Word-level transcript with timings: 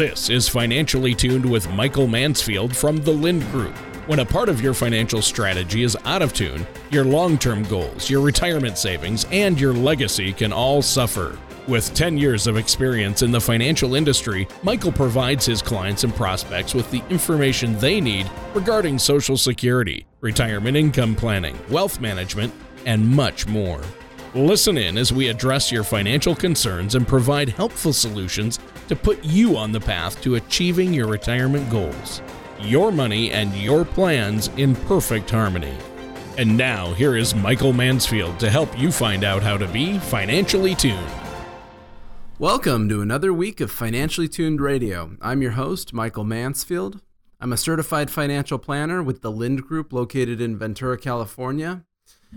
This 0.00 0.30
is 0.30 0.48
Financially 0.48 1.14
Tuned 1.14 1.44
with 1.44 1.70
Michael 1.72 2.06
Mansfield 2.06 2.74
from 2.74 2.96
the 2.96 3.12
Lynd 3.12 3.42
Group. 3.50 3.76
When 4.08 4.20
a 4.20 4.24
part 4.24 4.48
of 4.48 4.62
your 4.62 4.72
financial 4.72 5.20
strategy 5.20 5.82
is 5.82 5.94
out 6.06 6.22
of 6.22 6.32
tune, 6.32 6.66
your 6.90 7.04
long 7.04 7.36
term 7.36 7.64
goals, 7.64 8.08
your 8.08 8.22
retirement 8.22 8.78
savings, 8.78 9.26
and 9.30 9.60
your 9.60 9.74
legacy 9.74 10.32
can 10.32 10.54
all 10.54 10.80
suffer. 10.80 11.38
With 11.68 11.92
10 11.92 12.16
years 12.16 12.46
of 12.46 12.56
experience 12.56 13.20
in 13.20 13.30
the 13.30 13.42
financial 13.42 13.94
industry, 13.94 14.48
Michael 14.62 14.90
provides 14.90 15.44
his 15.44 15.60
clients 15.60 16.02
and 16.02 16.14
prospects 16.14 16.72
with 16.72 16.90
the 16.90 17.02
information 17.10 17.78
they 17.78 18.00
need 18.00 18.26
regarding 18.54 18.98
Social 18.98 19.36
Security, 19.36 20.06
retirement 20.22 20.78
income 20.78 21.14
planning, 21.14 21.58
wealth 21.68 22.00
management, 22.00 22.54
and 22.86 23.06
much 23.06 23.46
more. 23.46 23.82
Listen 24.36 24.78
in 24.78 24.96
as 24.96 25.12
we 25.12 25.26
address 25.26 25.72
your 25.72 25.82
financial 25.82 26.36
concerns 26.36 26.94
and 26.94 27.04
provide 27.04 27.48
helpful 27.48 27.92
solutions 27.92 28.60
to 28.86 28.94
put 28.94 29.24
you 29.24 29.56
on 29.56 29.72
the 29.72 29.80
path 29.80 30.22
to 30.22 30.36
achieving 30.36 30.94
your 30.94 31.08
retirement 31.08 31.68
goals. 31.68 32.22
Your 32.60 32.92
money 32.92 33.32
and 33.32 33.52
your 33.56 33.84
plans 33.84 34.46
in 34.56 34.76
perfect 34.76 35.30
harmony. 35.30 35.76
And 36.38 36.56
now, 36.56 36.92
here 36.92 37.16
is 37.16 37.34
Michael 37.34 37.72
Mansfield 37.72 38.38
to 38.38 38.48
help 38.48 38.78
you 38.78 38.92
find 38.92 39.24
out 39.24 39.42
how 39.42 39.56
to 39.56 39.66
be 39.66 39.98
financially 39.98 40.76
tuned. 40.76 41.10
Welcome 42.38 42.88
to 42.88 43.02
another 43.02 43.32
week 43.32 43.60
of 43.60 43.72
Financially 43.72 44.28
Tuned 44.28 44.60
Radio. 44.60 45.16
I'm 45.20 45.42
your 45.42 45.52
host, 45.52 45.92
Michael 45.92 46.22
Mansfield. 46.22 47.00
I'm 47.40 47.52
a 47.52 47.56
certified 47.56 48.12
financial 48.12 48.60
planner 48.60 49.02
with 49.02 49.22
the 49.22 49.32
Lynd 49.32 49.62
Group 49.62 49.92
located 49.92 50.40
in 50.40 50.56
Ventura, 50.56 50.96
California. 50.96 51.84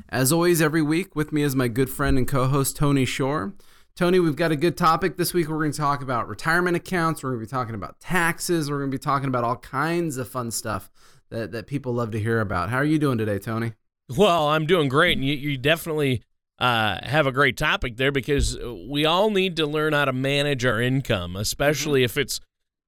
As 0.10 0.32
always, 0.32 0.62
every 0.62 0.82
week 0.82 1.16
with 1.16 1.32
me 1.32 1.44
is 1.44 1.56
my 1.56 1.68
good 1.68 1.90
friend 1.90 2.18
and 2.18 2.28
co 2.28 2.48
host, 2.48 2.76
Tony 2.76 3.06
Shore. 3.06 3.54
Tony, 3.96 4.20
we've 4.20 4.36
got 4.36 4.52
a 4.52 4.56
good 4.56 4.76
topic 4.76 5.18
this 5.18 5.34
week. 5.36 5.48
We're 5.48 5.60
going 5.60 5.72
to 5.72 5.78
talk 5.78 6.02
about 6.02 6.28
retirement 6.28 6.76
accounts. 6.76 7.22
We're 7.22 7.32
going 7.32 7.42
to 7.42 7.46
be 7.46 7.50
talking 7.50 7.76
about 7.76 8.00
taxes. 8.00 8.72
We're 8.72 8.80
going 8.80 8.90
to 8.90 8.98
be 8.98 9.02
talking 9.02 9.28
about 9.28 9.44
all 9.44 9.58
kinds 9.58 10.18
of 10.18 10.28
fun 10.28 10.50
stuff 10.50 10.90
that, 11.30 11.52
that 11.52 11.68
people 11.68 11.94
love 11.94 12.10
to 12.12 12.20
hear 12.20 12.40
about. 12.42 12.70
How 12.72 12.78
are 12.78 12.86
you 12.86 12.98
doing 12.98 13.20
today, 13.20 13.38
Tony? 13.38 13.74
Well, 14.18 14.50
I'm 14.50 14.66
doing 14.66 14.90
great. 14.90 15.18
And 15.18 15.26
you, 15.26 15.36
you 15.36 15.58
definitely 15.58 16.24
uh, 16.60 17.00
have 17.04 17.28
a 17.28 17.32
great 17.32 17.56
topic 17.56 17.98
there 17.98 18.12
because 18.12 18.58
we 18.90 19.06
all 19.06 19.30
need 19.30 19.58
to 19.58 19.68
learn 19.68 19.94
how 19.94 20.06
to 20.06 20.14
manage 20.14 20.66
our 20.66 20.82
income, 20.82 21.36
especially 21.36 22.00
mm-hmm. 22.00 22.06
if 22.06 22.18
it's 22.18 22.40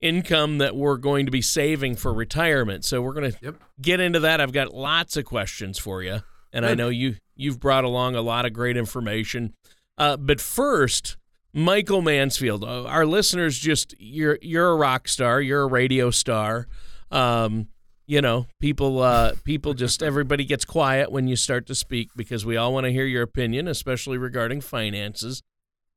income 0.02 0.58
that 0.60 0.76
we're 0.76 0.98
going 0.98 1.26
to 1.26 1.32
be 1.32 1.42
saving 1.42 1.96
for 1.96 2.14
retirement. 2.14 2.86
So 2.86 3.02
we're 3.02 3.14
going 3.14 3.32
to 3.32 3.38
yep. 3.42 3.56
get 3.82 4.00
into 4.00 4.20
that. 4.22 4.42
I've 4.42 4.52
got 4.52 4.74
lots 4.74 5.18
of 5.18 5.26
questions 5.26 5.78
for 5.78 6.04
you, 6.04 6.22
and. 6.58 6.66
I 6.66 6.74
know 6.76 6.90
you 6.90 7.16
you've 7.36 7.60
brought 7.60 7.84
along 7.84 8.16
a 8.16 8.22
lot 8.22 8.46
of 8.46 8.54
great 8.54 8.78
information. 8.78 9.54
Uh, 9.98 10.18
but 10.18 10.42
first, 10.42 11.18
Michael 11.54 12.02
Mansfield, 12.02 12.64
uh, 12.64 12.84
our 12.84 13.06
listeners, 13.06 13.58
just 13.58 13.96
you're 13.98 14.38
you're 14.42 14.70
a 14.70 14.76
rock 14.76 15.08
star, 15.08 15.42
you're 15.42 15.64
a 15.64 15.68
radio 15.68 16.12
star. 16.12 16.68
Um, 17.12 17.70
you 18.08 18.22
know, 18.22 18.48
people 18.60 19.02
uh, 19.02 19.34
people 19.44 19.74
just 19.74 20.04
everybody 20.04 20.46
gets 20.46 20.66
quiet 20.66 21.12
when 21.12 21.28
you 21.28 21.36
start 21.36 21.66
to 21.68 21.76
speak 21.76 22.10
because 22.16 22.46
we 22.46 22.58
all 22.58 22.74
want 22.74 22.86
to 22.86 22.92
hear 22.92 23.06
your 23.06 23.24
opinion, 23.24 23.68
especially 23.68 24.18
regarding 24.18 24.62
finances 24.62 25.42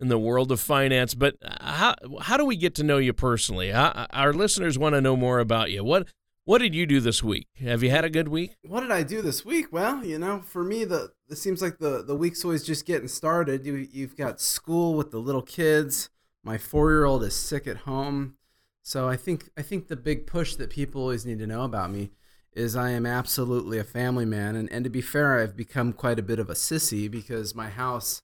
in 0.01 0.09
the 0.09 0.19
world 0.19 0.53
of 0.53 0.61
finance. 0.61 1.15
But 1.15 1.35
how 1.61 1.95
how 2.21 2.37
do 2.37 2.45
we 2.45 2.57
get 2.57 2.75
to 2.77 2.85
know 2.85 2.99
you 2.99 3.13
personally? 3.13 3.71
How, 3.71 4.07
our 4.11 4.33
listeners 4.33 4.79
want 4.79 4.95
to 4.95 5.01
know 5.01 5.17
more 5.17 5.41
about 5.41 5.71
you. 5.71 5.85
What 5.85 6.09
what 6.49 6.63
did 6.63 6.75
you 6.75 6.87
do 6.87 6.99
this 6.99 7.23
week? 7.23 7.47
Have 7.61 7.83
you 7.83 7.91
had 7.91 8.07
a 8.07 8.09
good 8.11 8.29
week? 8.29 8.57
What 8.63 8.81
did 8.81 8.91
I 8.91 9.03
do 9.03 9.21
this 9.21 9.45
week? 9.45 9.71
Well, 9.71 10.03
you 10.03 10.19
know, 10.19 10.41
for 10.41 10.65
me, 10.65 10.87
the 10.87 11.13
it 11.29 11.37
seems 11.37 11.61
like 11.61 11.77
the 11.77 12.03
the 12.03 12.15
week's 12.15 12.43
always 12.43 12.65
just 12.65 12.87
getting 12.87 13.07
started. 13.07 13.67
You 13.67 13.87
you've 13.93 14.17
got 14.17 14.41
school 14.41 14.95
with 14.95 15.11
the 15.11 15.19
little 15.19 15.43
kids. 15.43 16.09
My 16.43 16.57
four 16.57 16.91
year 16.91 17.05
old 17.05 17.23
is 17.23 17.37
sick 17.37 17.67
at 17.67 17.79
home. 17.79 18.37
So 18.83 19.11
I 19.11 19.15
think 19.15 19.51
I 19.59 19.63
think 19.63 19.89
the 19.89 19.97
big 19.97 20.27
push 20.27 20.55
that 20.55 20.71
people 20.71 21.03
always 21.03 21.27
need 21.27 21.39
to 21.41 21.47
know 21.47 21.65
about 21.65 21.91
me 21.91 22.13
is 22.55 22.75
I 22.75 22.93
am 22.93 23.05
absolutely 23.05 23.79
a 23.79 23.85
family 23.85 24.25
man 24.25 24.57
and, 24.57 24.73
and 24.73 24.85
to 24.85 24.91
be 24.91 25.03
fair 25.03 25.39
I've 25.39 25.55
become 25.55 25.93
quite 25.93 26.19
a 26.19 26.23
bit 26.23 26.39
of 26.39 26.49
a 26.49 26.55
sissy 26.55 27.11
because 27.11 27.55
my 27.55 27.69
house 27.69 28.23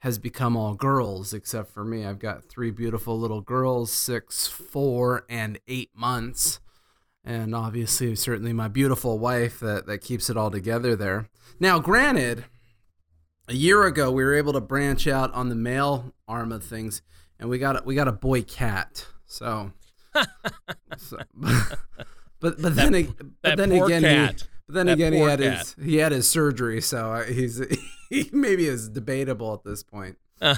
has 0.00 0.18
become 0.18 0.56
all 0.56 0.74
girls 0.74 1.32
except 1.32 1.70
for 1.70 1.84
me. 1.84 2.04
I've 2.04 2.18
got 2.18 2.46
three 2.46 2.72
beautiful 2.72 3.16
little 3.16 3.42
girls, 3.42 3.92
six, 3.92 4.48
four, 4.48 5.24
and 5.28 5.60
eight 5.68 5.90
months. 5.94 6.58
And 7.24 7.54
obviously 7.54 8.14
certainly 8.16 8.52
my 8.52 8.68
beautiful 8.68 9.18
wife 9.18 9.60
that, 9.60 9.86
that 9.86 9.98
keeps 9.98 10.30
it 10.30 10.36
all 10.36 10.50
together 10.50 10.96
there. 10.96 11.28
Now 11.60 11.78
granted, 11.78 12.44
a 13.48 13.54
year 13.54 13.84
ago 13.84 14.10
we 14.10 14.24
were 14.24 14.34
able 14.34 14.52
to 14.54 14.60
branch 14.60 15.06
out 15.06 15.32
on 15.34 15.48
the 15.48 15.54
male 15.54 16.14
arm 16.26 16.52
of 16.52 16.64
things 16.64 17.02
and 17.38 17.48
we 17.48 17.58
got 17.58 17.84
we 17.86 17.94
got 17.94 18.08
a 18.08 18.12
boy 18.12 18.42
cat. 18.42 19.06
So, 19.26 19.72
so 20.96 21.18
but 21.34 22.60
but 22.60 22.74
then 22.74 22.92
that, 22.92 23.32
but 23.42 23.56
then 23.56 23.72
again 23.72 24.02
cat. 24.02 24.40
he 24.40 24.46
but 24.66 24.74
then 24.74 24.86
that 24.86 24.92
again 24.92 25.12
he 25.12 25.20
had 25.20 25.40
cat. 25.40 25.58
his 25.58 25.76
he 25.82 25.96
had 25.96 26.12
his 26.12 26.30
surgery, 26.30 26.80
so 26.80 27.12
uh, 27.12 27.24
he's 27.24 27.62
he 28.10 28.28
maybe 28.32 28.66
is 28.66 28.88
debatable 28.88 29.54
at 29.54 29.64
this 29.64 29.82
point. 29.82 30.16
so. 30.40 30.54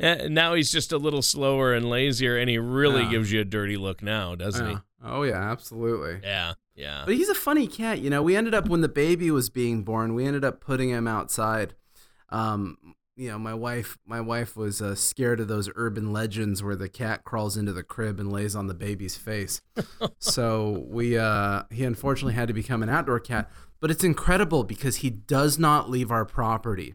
Eh, 0.00 0.26
now 0.28 0.54
he's 0.54 0.72
just 0.72 0.90
a 0.92 0.98
little 0.98 1.22
slower 1.22 1.74
and 1.74 1.88
lazier, 1.88 2.36
and 2.36 2.50
he 2.50 2.58
really 2.58 3.02
yeah. 3.04 3.10
gives 3.10 3.30
you 3.30 3.40
a 3.40 3.44
dirty 3.44 3.76
look 3.76 4.02
now, 4.02 4.34
doesn't 4.34 4.66
yeah. 4.66 4.72
he? 4.72 4.78
Oh 5.04 5.22
yeah, 5.22 5.50
absolutely. 5.50 6.20
Yeah, 6.22 6.54
yeah. 6.74 7.02
But 7.04 7.14
he's 7.14 7.28
a 7.28 7.34
funny 7.34 7.66
cat. 7.66 8.00
You 8.00 8.10
know, 8.10 8.22
we 8.22 8.36
ended 8.36 8.54
up 8.54 8.68
when 8.68 8.80
the 8.80 8.88
baby 8.88 9.30
was 9.30 9.50
being 9.50 9.82
born, 9.82 10.14
we 10.14 10.24
ended 10.24 10.44
up 10.44 10.60
putting 10.60 10.90
him 10.90 11.06
outside. 11.06 11.74
Um, 12.28 12.94
you 13.16 13.28
know, 13.28 13.38
my 13.38 13.54
wife, 13.54 13.98
my 14.06 14.20
wife 14.20 14.56
was 14.56 14.80
uh, 14.80 14.94
scared 14.94 15.40
of 15.40 15.48
those 15.48 15.68
urban 15.76 16.12
legends 16.12 16.62
where 16.62 16.76
the 16.76 16.88
cat 16.88 17.24
crawls 17.24 17.56
into 17.56 17.72
the 17.72 17.82
crib 17.82 18.18
and 18.18 18.32
lays 18.32 18.56
on 18.56 18.68
the 18.68 18.74
baby's 18.74 19.16
face. 19.16 19.60
so 20.18 20.84
we, 20.88 21.18
uh, 21.18 21.64
he 21.70 21.84
unfortunately 21.84 22.34
had 22.34 22.48
to 22.48 22.54
become 22.54 22.82
an 22.82 22.88
outdoor 22.88 23.20
cat. 23.20 23.50
But 23.80 23.90
it's 23.90 24.04
incredible 24.04 24.64
because 24.64 24.96
he 24.96 25.10
does 25.10 25.58
not 25.58 25.90
leave 25.90 26.10
our 26.10 26.24
property. 26.24 26.94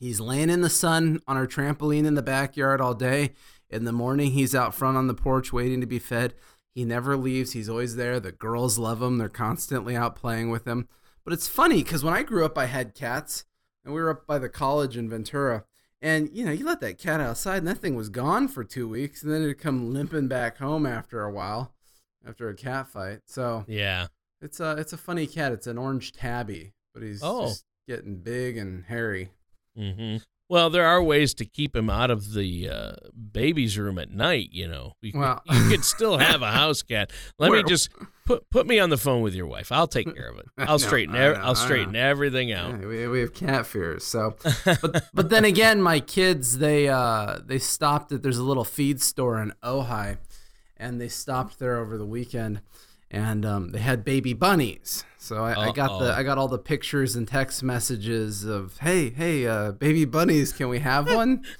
He's 0.00 0.20
laying 0.20 0.50
in 0.50 0.62
the 0.62 0.70
sun 0.70 1.20
on 1.28 1.36
our 1.36 1.46
trampoline 1.46 2.06
in 2.06 2.14
the 2.14 2.22
backyard 2.22 2.80
all 2.80 2.94
day. 2.94 3.34
In 3.70 3.84
the 3.84 3.92
morning, 3.92 4.30
he's 4.30 4.54
out 4.54 4.74
front 4.74 4.96
on 4.96 5.06
the 5.06 5.14
porch 5.14 5.52
waiting 5.52 5.80
to 5.80 5.86
be 5.86 5.98
fed. 5.98 6.34
He 6.78 6.84
never 6.84 7.16
leaves. 7.16 7.54
He's 7.54 7.68
always 7.68 7.96
there. 7.96 8.20
The 8.20 8.30
girls 8.30 8.78
love 8.78 9.02
him. 9.02 9.18
They're 9.18 9.28
constantly 9.28 9.96
out 9.96 10.14
playing 10.14 10.50
with 10.50 10.64
him. 10.64 10.86
But 11.24 11.32
it's 11.32 11.48
funny 11.48 11.82
because 11.82 12.04
when 12.04 12.14
I 12.14 12.22
grew 12.22 12.44
up, 12.44 12.56
I 12.56 12.66
had 12.66 12.94
cats 12.94 13.44
and 13.84 13.92
we 13.92 14.00
were 14.00 14.10
up 14.10 14.28
by 14.28 14.38
the 14.38 14.48
college 14.48 14.96
in 14.96 15.10
Ventura. 15.10 15.64
And 16.00 16.30
you 16.32 16.46
know, 16.46 16.52
you 16.52 16.64
let 16.64 16.78
that 16.82 16.96
cat 16.96 17.20
outside, 17.20 17.56
and 17.56 17.66
that 17.66 17.78
thing 17.78 17.96
was 17.96 18.10
gone 18.10 18.46
for 18.46 18.62
two 18.62 18.88
weeks, 18.88 19.24
and 19.24 19.32
then 19.32 19.42
it'd 19.42 19.58
come 19.58 19.92
limping 19.92 20.28
back 20.28 20.58
home 20.58 20.86
after 20.86 21.24
a 21.24 21.32
while, 21.32 21.74
after 22.24 22.48
a 22.48 22.54
cat 22.54 22.86
fight. 22.86 23.22
So 23.26 23.64
yeah, 23.66 24.06
it's 24.40 24.60
a 24.60 24.76
it's 24.76 24.92
a 24.92 24.96
funny 24.96 25.26
cat. 25.26 25.50
It's 25.50 25.66
an 25.66 25.78
orange 25.78 26.12
tabby, 26.12 26.74
but 26.94 27.02
he's 27.02 27.22
oh. 27.24 27.54
getting 27.88 28.18
big 28.18 28.56
and 28.56 28.84
hairy. 28.84 29.30
Mm-hmm. 29.76 30.18
Well, 30.50 30.70
there 30.70 30.86
are 30.86 31.02
ways 31.02 31.34
to 31.34 31.44
keep 31.44 31.76
him 31.76 31.90
out 31.90 32.10
of 32.10 32.32
the 32.32 32.70
uh, 32.70 32.92
baby's 33.32 33.76
room 33.78 33.98
at 33.98 34.10
night. 34.10 34.48
You 34.50 34.66
know, 34.66 34.94
you, 35.02 35.12
well, 35.14 35.42
you 35.44 35.68
could 35.68 35.84
still 35.84 36.16
have 36.18 36.40
a 36.40 36.50
house 36.50 36.80
cat. 36.80 37.10
Let 37.38 37.52
me 37.52 37.62
just 37.64 37.90
put 38.24 38.48
put 38.50 38.66
me 38.66 38.78
on 38.78 38.88
the 38.88 38.96
phone 38.96 39.20
with 39.20 39.34
your 39.34 39.46
wife. 39.46 39.70
I'll 39.70 39.86
take 39.86 40.14
care 40.14 40.30
of 40.30 40.38
it. 40.38 40.46
I'll 40.58 40.78
straighten. 40.78 41.14
No, 41.14 41.32
I'll 41.32 41.54
straighten 41.54 41.94
everything 41.96 42.52
out. 42.52 42.80
Yeah, 42.80 42.86
we, 42.86 43.08
we 43.08 43.20
have 43.20 43.34
cat 43.34 43.66
fears. 43.66 44.04
So, 44.04 44.36
but 44.64 45.08
but 45.12 45.28
then 45.28 45.44
again, 45.44 45.82
my 45.82 46.00
kids 46.00 46.58
they 46.58 46.88
uh 46.88 47.40
they 47.44 47.58
stopped 47.58 48.12
at 48.12 48.22
there's 48.22 48.38
a 48.38 48.44
little 48.44 48.64
feed 48.64 49.02
store 49.02 49.42
in 49.42 49.52
Ojai, 49.62 50.16
and 50.78 50.98
they 50.98 51.08
stopped 51.08 51.58
there 51.58 51.76
over 51.76 51.98
the 51.98 52.06
weekend, 52.06 52.62
and 53.10 53.44
um, 53.44 53.70
they 53.70 53.78
had 53.78 54.04
baby 54.04 54.34
bunnies. 54.34 55.04
So 55.18 55.44
I, 55.44 55.68
I, 55.68 55.72
got 55.72 55.98
the 55.98 56.12
I 56.12 56.22
got 56.22 56.38
all 56.38 56.48
the 56.48 56.58
pictures 56.58 57.16
and 57.16 57.26
text 57.26 57.62
messages 57.62 58.44
of 58.44 58.78
hey 58.78 59.10
hey 59.10 59.46
uh, 59.46 59.72
baby 59.72 60.04
bunnies 60.04 60.52
can 60.52 60.68
we 60.68 60.78
have 60.80 61.12
one? 61.12 61.44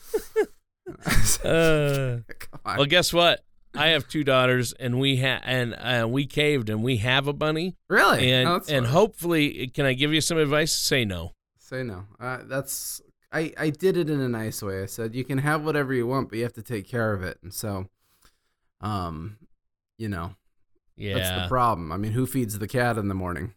uh, 1.45 2.19
well, 2.65 2.87
guess 2.87 3.13
what? 3.13 3.45
I 3.75 3.89
have 3.89 4.09
two 4.09 4.25
daughters, 4.25 4.73
and 4.73 4.99
we 4.99 5.19
ha- 5.19 5.43
and 5.45 5.75
uh, 5.75 6.09
we 6.09 6.27
caved, 6.27 6.71
and 6.71 6.83
we 6.83 6.97
have 6.99 7.29
a 7.29 7.33
bunny. 7.33 7.77
Really? 7.89 8.33
And 8.33 8.49
oh, 8.49 8.61
and 8.69 8.87
hopefully, 8.87 9.69
can 9.69 9.85
I 9.85 9.93
give 9.93 10.13
you 10.13 10.21
some 10.21 10.39
advice? 10.39 10.75
Say 10.75 11.05
no. 11.05 11.33
Say 11.59 11.83
no. 11.83 12.05
Uh, 12.19 12.39
that's 12.45 13.03
I 13.31 13.53
I 13.59 13.71
did 13.71 13.97
it 13.97 14.09
in 14.09 14.21
a 14.21 14.29
nice 14.29 14.63
way. 14.63 14.83
I 14.83 14.87
said 14.87 15.15
you 15.15 15.25
can 15.25 15.39
have 15.39 15.65
whatever 15.65 15.93
you 15.93 16.07
want, 16.07 16.31
but 16.31 16.39
you 16.39 16.45
have 16.45 16.55
to 16.55 16.63
take 16.63 16.89
care 16.89 17.13
of 17.13 17.23
it. 17.23 17.39
And 17.43 17.53
so, 17.53 17.87
um, 18.81 19.37
you 19.99 20.09
know, 20.09 20.35
yeah, 20.99 21.15
that's 21.15 21.43
the 21.43 21.49
problem. 21.49 21.93
I 21.93 21.97
mean, 21.97 22.13
who 22.13 22.27
feeds 22.27 22.59
the 22.59 22.69
cat 22.69 22.99
in 22.99 23.09
the 23.09 23.15
morning? 23.15 23.55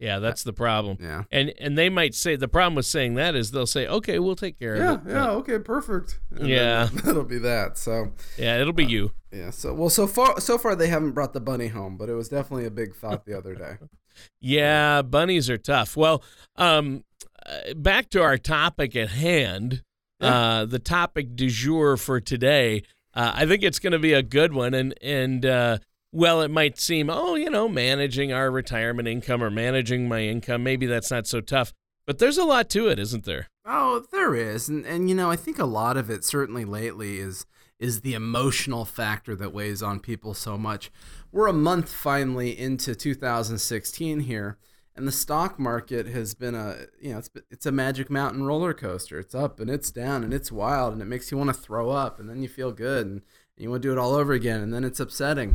Yeah, 0.00 0.18
that's 0.18 0.42
the 0.42 0.54
problem. 0.54 0.96
Yeah. 0.98 1.24
And 1.30 1.52
and 1.58 1.76
they 1.76 1.90
might 1.90 2.14
say 2.14 2.34
the 2.34 2.48
problem 2.48 2.74
with 2.74 2.86
saying 2.86 3.14
that 3.14 3.34
is 3.34 3.50
they'll 3.50 3.66
say, 3.66 3.86
"Okay, 3.86 4.18
we'll 4.18 4.34
take 4.34 4.58
care 4.58 4.76
yeah, 4.76 4.94
of 4.94 5.06
it." 5.06 5.10
Yeah, 5.10 5.24
yeah, 5.24 5.30
okay, 5.32 5.58
perfect. 5.58 6.18
And 6.30 6.48
yeah. 6.48 6.88
That'll 7.04 7.24
be 7.24 7.38
that. 7.38 7.76
So 7.76 8.12
Yeah, 8.38 8.58
it'll 8.58 8.72
be 8.72 8.86
uh, 8.86 8.88
you. 8.88 9.10
Yeah. 9.30 9.50
So 9.50 9.74
well 9.74 9.90
so 9.90 10.06
far 10.06 10.40
so 10.40 10.56
far 10.56 10.74
they 10.74 10.88
haven't 10.88 11.12
brought 11.12 11.34
the 11.34 11.40
bunny 11.40 11.68
home, 11.68 11.98
but 11.98 12.08
it 12.08 12.14
was 12.14 12.30
definitely 12.30 12.64
a 12.64 12.70
big 12.70 12.96
thought 12.96 13.26
the 13.26 13.36
other 13.36 13.54
day. 13.54 13.76
yeah, 14.40 15.02
bunnies 15.02 15.50
are 15.50 15.58
tough. 15.58 15.98
Well, 15.98 16.24
um 16.56 17.04
uh, 17.44 17.74
back 17.74 18.08
to 18.10 18.22
our 18.22 18.38
topic 18.38 18.96
at 18.96 19.10
hand. 19.10 19.82
Yeah. 20.18 20.34
Uh 20.34 20.64
the 20.64 20.78
topic 20.78 21.36
du 21.36 21.50
jour 21.50 21.98
for 21.98 22.20
today 22.20 22.82
uh, 23.14 23.32
I 23.34 23.46
think 23.46 23.62
it's 23.62 23.78
going 23.78 23.92
to 23.92 23.98
be 23.98 24.12
a 24.12 24.22
good 24.22 24.52
one. 24.52 24.74
And 24.74 24.94
and 25.02 25.44
uh, 25.44 25.78
well, 26.12 26.40
it 26.42 26.50
might 26.50 26.78
seem, 26.78 27.08
oh, 27.08 27.34
you 27.36 27.50
know, 27.50 27.68
managing 27.68 28.32
our 28.32 28.50
retirement 28.50 29.06
income 29.06 29.42
or 29.42 29.50
managing 29.50 30.08
my 30.08 30.22
income, 30.22 30.62
maybe 30.62 30.86
that's 30.86 31.10
not 31.10 31.26
so 31.26 31.40
tough. 31.40 31.72
But 32.06 32.18
there's 32.18 32.38
a 32.38 32.44
lot 32.44 32.68
to 32.70 32.88
it, 32.88 32.98
isn't 32.98 33.24
there? 33.24 33.48
Oh, 33.64 34.04
there 34.10 34.34
is, 34.34 34.68
and 34.68 34.84
and 34.84 35.08
you 35.08 35.14
know, 35.14 35.30
I 35.30 35.36
think 35.36 35.58
a 35.58 35.64
lot 35.64 35.96
of 35.96 36.10
it 36.10 36.24
certainly 36.24 36.64
lately 36.64 37.18
is 37.18 37.46
is 37.78 38.00
the 38.00 38.14
emotional 38.14 38.84
factor 38.84 39.36
that 39.36 39.54
weighs 39.54 39.82
on 39.82 40.00
people 40.00 40.34
so 40.34 40.58
much. 40.58 40.90
We're 41.30 41.46
a 41.46 41.52
month 41.52 41.92
finally 41.92 42.58
into 42.58 42.94
2016 42.94 44.20
here, 44.20 44.58
and 44.96 45.06
the 45.06 45.12
stock 45.12 45.58
market 45.58 46.06
has 46.08 46.34
been 46.34 46.56
a 46.56 46.86
you 47.00 47.12
know 47.12 47.18
it's 47.18 47.30
it's 47.48 47.66
a 47.66 47.72
magic 47.72 48.10
mountain 48.10 48.42
roller 48.42 48.74
coaster. 48.74 49.20
It's 49.20 49.34
up 49.34 49.60
and 49.60 49.70
it's 49.70 49.92
down 49.92 50.24
and 50.24 50.34
it's 50.34 50.50
wild 50.50 50.94
and 50.94 51.02
it 51.02 51.06
makes 51.06 51.30
you 51.30 51.38
want 51.38 51.48
to 51.48 51.54
throw 51.54 51.90
up 51.90 52.18
and 52.18 52.28
then 52.28 52.42
you 52.42 52.48
feel 52.48 52.72
good 52.72 53.06
and, 53.06 53.22
and 53.56 53.62
you 53.62 53.70
want 53.70 53.82
to 53.82 53.88
do 53.88 53.92
it 53.92 53.98
all 53.98 54.14
over 54.14 54.32
again 54.32 54.60
and 54.60 54.74
then 54.74 54.82
it's 54.82 54.98
upsetting. 54.98 55.54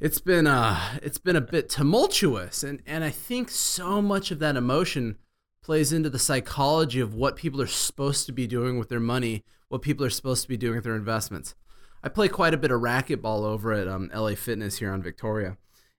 It's 0.00 0.20
been 0.20 0.46
uh 0.46 0.98
it's 1.02 1.18
been 1.18 1.34
a 1.34 1.40
bit 1.40 1.68
tumultuous 1.68 2.62
and 2.62 2.80
and 2.86 3.02
I 3.02 3.10
think 3.10 3.50
so 3.50 4.00
much 4.00 4.30
of 4.30 4.38
that 4.38 4.56
emotion 4.56 5.18
plays 5.60 5.92
into 5.92 6.08
the 6.08 6.20
psychology 6.20 7.00
of 7.00 7.14
what 7.14 7.36
people 7.36 7.60
are 7.60 7.66
supposed 7.66 8.24
to 8.26 8.32
be 8.32 8.46
doing 8.46 8.78
with 8.78 8.88
their 8.88 9.00
money, 9.00 9.44
what 9.68 9.82
people 9.82 10.06
are 10.06 10.10
supposed 10.10 10.42
to 10.42 10.48
be 10.48 10.56
doing 10.56 10.76
with 10.76 10.84
their 10.84 10.94
investments. 10.94 11.56
I 12.02 12.08
play 12.08 12.28
quite 12.28 12.54
a 12.54 12.58
bit 12.58 12.70
of 12.70 12.80
racquetball 12.80 13.42
over 13.42 13.72
at 13.72 13.88
um, 13.88 14.08
LA 14.14 14.36
Fitness 14.36 14.78
here 14.78 14.92
on 14.92 15.02
Victoria. 15.02 15.56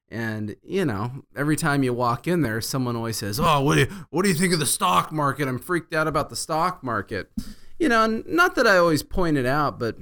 And 0.07 0.55
you 0.63 0.85
know, 0.85 1.25
every 1.35 1.57
time 1.57 1.83
you 1.83 1.93
walk 1.93 2.25
in 2.25 2.41
there, 2.41 2.61
someone 2.61 2.95
always 2.95 3.17
says, 3.17 3.37
"Oh, 3.39 3.61
what 3.61 3.75
do 3.75 3.81
you, 3.81 3.87
what 4.09 4.23
do 4.23 4.29
you 4.29 4.35
think 4.35 4.53
of 4.53 4.59
the 4.59 4.65
stock 4.65 5.11
market? 5.11 5.47
I'm 5.47 5.59
freaked 5.59 5.93
out 5.93 6.07
about 6.07 6.29
the 6.29 6.35
stock 6.35 6.83
market." 6.83 7.29
You 7.77 7.89
know, 7.89 8.23
not 8.25 8.55
that 8.55 8.65
I 8.65 8.77
always 8.77 9.03
point 9.03 9.37
it 9.37 9.45
out, 9.45 9.77
but 9.77 9.97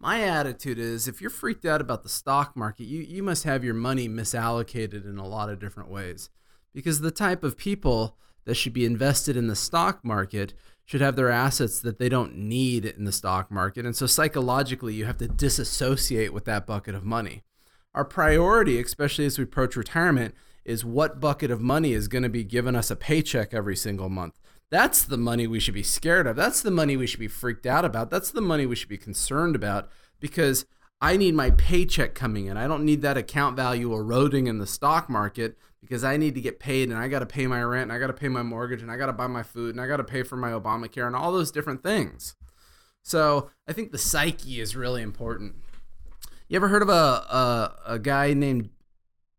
my 0.00 0.22
attitude 0.22 0.78
is, 0.78 1.06
if 1.06 1.20
you're 1.20 1.30
freaked 1.30 1.64
out 1.64 1.80
about 1.80 2.02
the 2.02 2.08
stock 2.08 2.56
market, 2.56 2.84
you 2.84 3.00
you 3.00 3.22
must 3.22 3.44
have 3.44 3.62
your 3.62 3.74
money 3.74 4.08
misallocated 4.08 5.04
in 5.04 5.18
a 5.18 5.26
lot 5.26 5.50
of 5.50 5.60
different 5.60 5.90
ways, 5.90 6.30
because 6.72 7.00
the 7.00 7.10
type 7.10 7.44
of 7.44 7.56
people 7.56 8.16
that 8.46 8.54
should 8.54 8.72
be 8.72 8.86
invested 8.86 9.36
in 9.36 9.46
the 9.46 9.54
stock 9.54 10.02
market 10.02 10.54
should 10.86 11.02
have 11.02 11.14
their 11.14 11.30
assets 11.30 11.80
that 11.80 11.98
they 11.98 12.08
don't 12.08 12.34
need 12.34 12.84
in 12.84 13.04
the 13.04 13.12
stock 13.12 13.50
market. 13.50 13.84
And 13.84 13.94
so 13.94 14.06
psychologically, 14.06 14.94
you 14.94 15.04
have 15.04 15.18
to 15.18 15.28
disassociate 15.28 16.32
with 16.32 16.46
that 16.46 16.66
bucket 16.66 16.94
of 16.94 17.04
money. 17.04 17.44
Our 17.94 18.04
priority, 18.04 18.80
especially 18.80 19.26
as 19.26 19.38
we 19.38 19.44
approach 19.44 19.76
retirement, 19.76 20.34
is 20.64 20.84
what 20.84 21.20
bucket 21.20 21.50
of 21.50 21.60
money 21.60 21.92
is 21.92 22.08
going 22.08 22.22
to 22.22 22.28
be 22.28 22.42
giving 22.42 22.74
us 22.74 22.90
a 22.90 22.96
paycheck 22.96 23.54
every 23.54 23.76
single 23.76 24.08
month. 24.08 24.38
That's 24.70 25.04
the 25.04 25.18
money 25.18 25.46
we 25.46 25.58
should 25.60 25.74
be 25.74 25.82
scared 25.82 26.26
of. 26.26 26.36
That's 26.36 26.62
the 26.62 26.70
money 26.70 26.96
we 26.96 27.06
should 27.06 27.20
be 27.20 27.28
freaked 27.28 27.66
out 27.66 27.84
about. 27.84 28.10
That's 28.10 28.30
the 28.30 28.40
money 28.40 28.66
we 28.66 28.76
should 28.76 28.88
be 28.88 28.98
concerned 28.98 29.56
about 29.56 29.90
because 30.20 30.64
I 31.00 31.16
need 31.16 31.34
my 31.34 31.50
paycheck 31.50 32.14
coming 32.14 32.46
in. 32.46 32.56
I 32.56 32.68
don't 32.68 32.84
need 32.84 33.02
that 33.02 33.16
account 33.16 33.56
value 33.56 33.92
eroding 33.92 34.46
in 34.46 34.58
the 34.58 34.66
stock 34.66 35.08
market 35.08 35.58
because 35.80 36.04
I 36.04 36.16
need 36.16 36.34
to 36.34 36.40
get 36.40 36.60
paid 36.60 36.88
and 36.88 36.98
I 36.98 37.08
got 37.08 37.20
to 37.20 37.26
pay 37.26 37.46
my 37.46 37.62
rent 37.62 37.84
and 37.84 37.92
I 37.92 37.98
got 37.98 38.08
to 38.08 38.12
pay 38.12 38.28
my 38.28 38.42
mortgage 38.42 38.82
and 38.82 38.90
I 38.90 38.96
got 38.96 39.06
to 39.06 39.12
buy 39.12 39.26
my 39.26 39.42
food 39.42 39.74
and 39.74 39.80
I 39.80 39.88
got 39.88 39.96
to 39.96 40.04
pay 40.04 40.22
for 40.22 40.36
my 40.36 40.50
Obamacare 40.50 41.06
and 41.06 41.16
all 41.16 41.32
those 41.32 41.50
different 41.50 41.82
things. 41.82 42.36
So 43.02 43.50
I 43.66 43.72
think 43.72 43.90
the 43.90 43.98
psyche 43.98 44.60
is 44.60 44.76
really 44.76 45.02
important. 45.02 45.56
You 46.48 46.56
ever 46.56 46.68
heard 46.68 46.82
of 46.82 46.88
a 46.88 46.92
a, 46.92 47.74
a 47.94 47.98
guy 47.98 48.34
named 48.34 48.70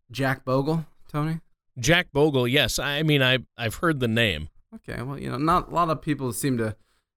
Jack 0.10 0.44
Bogle, 0.44 0.86
Tony? 1.10 1.42
Jack 1.80 2.08
Bogle, 2.12 2.48
yes. 2.48 2.80
I 2.80 3.04
mean, 3.04 3.22
I 3.22 3.40
I've 3.58 3.76
heard 3.76 4.00
the 4.00 4.08
name. 4.08 4.50
Okay, 4.74 5.02
well, 5.02 5.20
you 5.20 5.30
know, 5.30 5.38
not 5.38 5.70
a 5.70 5.76
lot 5.76 5.90
of 5.90 6.02
people 6.02 6.32
seem 6.34 6.58
to 6.58 6.76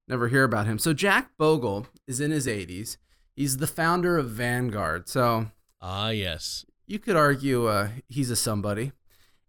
never 0.08 0.28
hear 0.28 0.44
about 0.44 0.66
him. 0.66 0.78
So 0.78 0.92
Jack 0.92 1.30
Bogle 1.38 1.86
is 2.06 2.20
in 2.20 2.30
his 2.30 2.46
80s. 2.46 2.96
He's 3.34 3.58
the 3.58 3.66
founder 3.66 4.18
of 4.18 4.30
Vanguard. 4.30 5.08
So 5.08 5.46
ah, 5.80 6.10
yes, 6.10 6.64
you 6.86 6.98
could 6.98 7.16
argue 7.16 7.66
uh, 7.66 7.88
he's 8.08 8.30
a 8.30 8.36
somebody. 8.36 8.92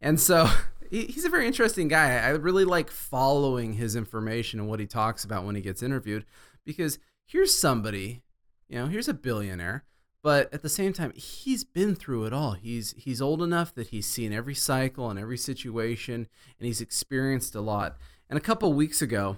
And 0.01 0.19
so 0.19 0.49
he's 0.89 1.25
a 1.25 1.29
very 1.29 1.47
interesting 1.47 1.87
guy. 1.87 2.17
I 2.17 2.29
really 2.29 2.65
like 2.65 2.89
following 2.89 3.73
his 3.73 3.95
information 3.95 4.59
and 4.59 4.69
what 4.69 4.79
he 4.79 4.85
talks 4.85 5.23
about 5.23 5.45
when 5.45 5.55
he 5.55 5.61
gets 5.61 5.83
interviewed 5.83 6.25
because 6.65 6.99
here's 7.25 7.55
somebody, 7.55 8.23
you 8.67 8.79
know, 8.79 8.87
here's 8.87 9.07
a 9.07 9.13
billionaire, 9.13 9.83
but 10.25 10.51
at 10.51 10.63
the 10.63 10.69
same 10.69 10.91
time, 10.91 11.13
he's 11.15 11.63
been 11.63 11.93
through 11.93 12.25
it 12.25 12.33
all. 12.33 12.53
He's 12.53 12.95
he's 12.97 13.21
old 13.21 13.43
enough 13.43 13.75
that 13.75 13.89
he's 13.89 14.07
seen 14.07 14.33
every 14.33 14.55
cycle 14.55 15.11
and 15.11 15.19
every 15.19 15.37
situation 15.37 16.27
and 16.57 16.65
he's 16.65 16.81
experienced 16.81 17.53
a 17.53 17.61
lot. 17.61 17.95
And 18.27 18.35
a 18.35 18.41
couple 18.41 18.73
weeks 18.73 19.03
ago, 19.03 19.37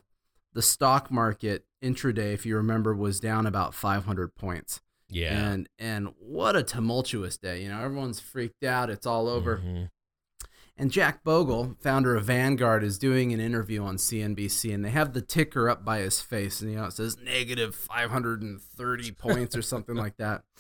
the 0.54 0.62
stock 0.62 1.12
market 1.12 1.66
intraday, 1.84 2.34
if 2.34 2.46
you 2.46 2.56
remember, 2.56 2.96
was 2.96 3.20
down 3.20 3.46
about 3.46 3.76
500 3.76 4.34
points. 4.34 4.80
Yeah. 5.10 5.38
And 5.38 5.68
and 5.78 6.14
what 6.20 6.56
a 6.56 6.64
tumultuous 6.64 7.38
day. 7.38 7.64
You 7.64 7.68
know, 7.68 7.82
everyone's 7.82 8.22
freaked 8.22 8.64
out. 8.64 8.90
It's 8.90 9.06
all 9.06 9.28
over. 9.28 9.58
Mm-hmm. 9.58 9.84
And 10.78 10.90
Jack 10.90 11.22
Bogle, 11.22 11.76
founder 11.82 12.16
of 12.16 12.24
Vanguard, 12.24 12.86
is 12.86 12.98
doing 12.98 13.34
an 13.34 13.42
interview 13.42 13.84
on 13.84 13.98
CNBC, 13.98 14.74
and 14.74 14.86
they 14.86 14.92
have 14.92 15.12
the 15.12 15.22
ticker 15.22 15.70
up 15.70 15.84
by 15.84 16.00
his 16.00 16.22
face, 16.22 16.62
and 16.62 16.72
you 16.72 16.78
know 16.78 16.86
it 16.86 16.94
says 16.94 17.18
negative 17.18 17.76
530 17.76 19.12
points 19.12 19.58
or 19.58 19.62
something 19.62 19.96
like 19.96 20.16
that. 20.16 20.44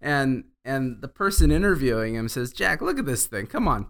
And 0.00 0.44
and 0.64 1.00
the 1.00 1.08
person 1.08 1.50
interviewing 1.50 2.14
him 2.14 2.28
says, 2.28 2.52
"Jack, 2.52 2.80
look 2.80 2.98
at 2.98 3.06
this 3.06 3.26
thing. 3.26 3.46
Come 3.46 3.68
on. 3.68 3.86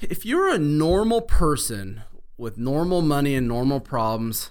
If 0.00 0.26
you're 0.26 0.48
a 0.48 0.58
normal 0.58 1.20
person 1.20 2.02
with 2.36 2.58
normal 2.58 3.02
money 3.02 3.34
and 3.34 3.46
normal 3.46 3.80
problems, 3.80 4.50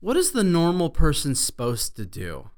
what 0.00 0.16
is 0.16 0.32
the 0.32 0.44
normal 0.44 0.90
person 0.90 1.34
supposed 1.34 1.96
to 1.96 2.04
do?" 2.06 2.50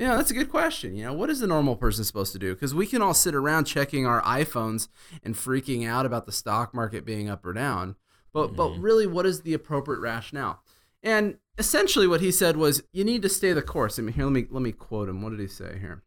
Yeah, 0.00 0.16
that's 0.16 0.30
a 0.30 0.34
good 0.34 0.48
question. 0.48 0.96
You 0.96 1.04
know, 1.04 1.12
what 1.12 1.28
is 1.28 1.40
the 1.40 1.46
normal 1.46 1.76
person 1.76 2.04
supposed 2.04 2.32
to 2.32 2.38
do? 2.38 2.54
Because 2.54 2.74
we 2.74 2.86
can 2.86 3.02
all 3.02 3.12
sit 3.12 3.34
around 3.34 3.66
checking 3.66 4.06
our 4.06 4.22
iPhones 4.22 4.88
and 5.22 5.34
freaking 5.34 5.86
out 5.86 6.06
about 6.06 6.24
the 6.24 6.32
stock 6.32 6.72
market 6.72 7.04
being 7.04 7.28
up 7.28 7.44
or 7.44 7.52
down. 7.52 7.96
But 8.32 8.48
mm-hmm. 8.48 8.56
but 8.56 8.78
really, 8.78 9.06
what 9.06 9.26
is 9.26 9.42
the 9.42 9.52
appropriate 9.52 10.00
rationale? 10.00 10.62
And 11.02 11.36
essentially, 11.58 12.06
what 12.06 12.22
he 12.22 12.32
said 12.32 12.56
was, 12.56 12.82
you 12.94 13.04
need 13.04 13.20
to 13.20 13.28
stay 13.28 13.52
the 13.52 13.60
course. 13.60 13.98
I 13.98 14.02
mean, 14.02 14.14
here, 14.14 14.24
let 14.24 14.32
me 14.32 14.46
let 14.50 14.62
me 14.62 14.72
quote 14.72 15.10
him. 15.10 15.20
What 15.20 15.30
did 15.30 15.40
he 15.40 15.46
say 15.46 15.78
here? 15.78 16.02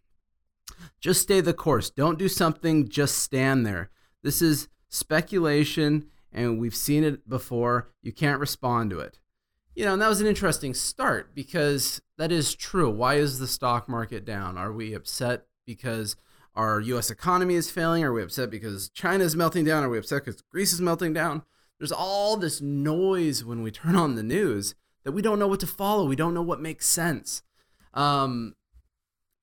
Just 1.00 1.22
stay 1.22 1.42
the 1.42 1.54
course. 1.54 1.90
Don't 1.90 2.20
do 2.20 2.28
something. 2.28 2.88
Just 2.88 3.18
stand 3.20 3.66
there. 3.66 3.90
This 4.22 4.42
is 4.42 4.68
speculation, 4.90 6.06
and 6.32 6.60
we've 6.60 6.76
seen 6.76 7.04
it 7.04 7.28
before. 7.28 7.90
You 8.02 8.12
can't 8.12 8.40
respond 8.40 8.90
to 8.92 9.00
it 9.00 9.20
you 9.76 9.86
know, 9.86 9.94
and 9.94 10.02
that 10.02 10.10
was 10.10 10.22
an 10.22 10.28
interesting 10.28 10.74
start 10.74 11.34
because 11.34 12.02
that 12.18 12.32
is 12.32 12.56
true. 12.56 12.90
Why 12.90 13.16
is 13.16 13.40
the 13.40 13.48
stock 13.48 13.90
market 13.90 14.26
down? 14.26 14.58
Are 14.58 14.72
we 14.72 14.94
upset 14.94 15.48
because 15.66 16.16
our 16.56 16.80
U.S. 16.80 17.10
economy 17.10 17.56
is 17.56 17.72
failing? 17.72 18.04
Are 18.04 18.14
we 18.14 18.22
upset 18.22 18.52
because 18.52 18.90
China 18.90 19.24
is 19.24 19.36
melting 19.36 19.66
down? 19.66 19.84
Are 19.84 19.90
we 19.90 19.98
upset 19.98 20.26
because 20.26 20.42
Greece 20.42 20.74
is 20.74 20.82
melting 20.82 21.14
down? 21.14 21.42
There's 21.80 21.92
all 21.92 22.38
this 22.38 22.62
noise 22.62 23.44
when 23.44 23.64
we 23.64 23.72
turn 23.72 23.96
on 23.96 24.16
the 24.16 24.24
news 24.24 24.76
that 25.04 25.12
we 25.12 25.22
don't 25.22 25.40
know 25.40 25.48
what 25.48 25.60
to 25.62 25.68
follow. 25.68 26.06
We 26.06 26.16
don't 26.16 26.36
know 26.36 26.44
what 26.44 26.62
makes 26.62 26.88
sense. 26.88 27.42
Um, 27.96 28.56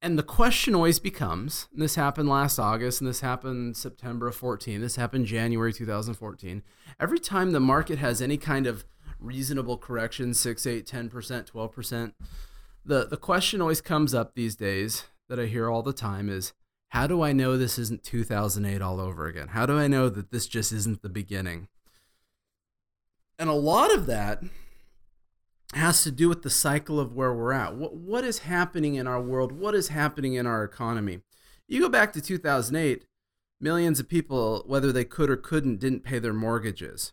and 0.02 0.18
the 0.18 0.22
question 0.22 0.74
always 0.74 0.98
becomes 0.98 1.68
this 1.72 1.94
happened 1.94 2.28
last 2.28 2.58
August, 2.58 3.00
and 3.00 3.08
this 3.08 3.20
happened 3.20 3.76
September 3.76 4.28
of 4.28 4.36
14, 4.36 4.80
this 4.80 4.96
happened 4.96 5.26
January 5.26 5.72
2014. 5.72 6.62
Every 6.98 7.18
time 7.18 7.52
the 7.52 7.60
market 7.60 7.98
has 7.98 8.22
any 8.22 8.36
kind 8.36 8.66
of 8.66 8.84
reasonable 9.20 9.76
correction 9.76 10.34
6 10.34 10.66
8 10.66 10.86
10% 10.86 11.10
12% 11.50 12.12
the 12.84 13.06
the 13.06 13.16
question 13.16 13.60
always 13.60 13.80
comes 13.80 14.14
up 14.14 14.34
these 14.34 14.56
days 14.56 15.04
that 15.28 15.38
i 15.38 15.46
hear 15.46 15.68
all 15.68 15.82
the 15.82 15.92
time 15.92 16.28
is 16.28 16.52
how 16.88 17.06
do 17.06 17.22
i 17.22 17.32
know 17.32 17.56
this 17.56 17.78
isn't 17.78 18.02
2008 18.02 18.80
all 18.80 19.00
over 19.00 19.26
again 19.26 19.48
how 19.48 19.66
do 19.66 19.78
i 19.78 19.86
know 19.86 20.08
that 20.08 20.30
this 20.30 20.46
just 20.46 20.72
isn't 20.72 21.02
the 21.02 21.08
beginning 21.08 21.68
and 23.38 23.50
a 23.50 23.54
lot 23.54 23.92
of 23.92 24.06
that 24.06 24.42
has 25.74 26.02
to 26.02 26.10
do 26.10 26.28
with 26.28 26.42
the 26.42 26.50
cycle 26.50 26.98
of 26.98 27.14
where 27.14 27.32
we're 27.32 27.52
at 27.52 27.74
what, 27.74 27.94
what 27.94 28.24
is 28.24 28.40
happening 28.40 28.94
in 28.96 29.06
our 29.06 29.20
world 29.20 29.52
what 29.52 29.74
is 29.74 29.88
happening 29.88 30.34
in 30.34 30.46
our 30.46 30.64
economy 30.64 31.20
you 31.68 31.80
go 31.80 31.88
back 31.88 32.12
to 32.12 32.20
2008 32.20 33.04
millions 33.60 34.00
of 34.00 34.08
people 34.08 34.64
whether 34.66 34.90
they 34.90 35.04
could 35.04 35.30
or 35.30 35.36
couldn't 35.36 35.78
didn't 35.78 36.02
pay 36.02 36.18
their 36.18 36.32
mortgages 36.32 37.12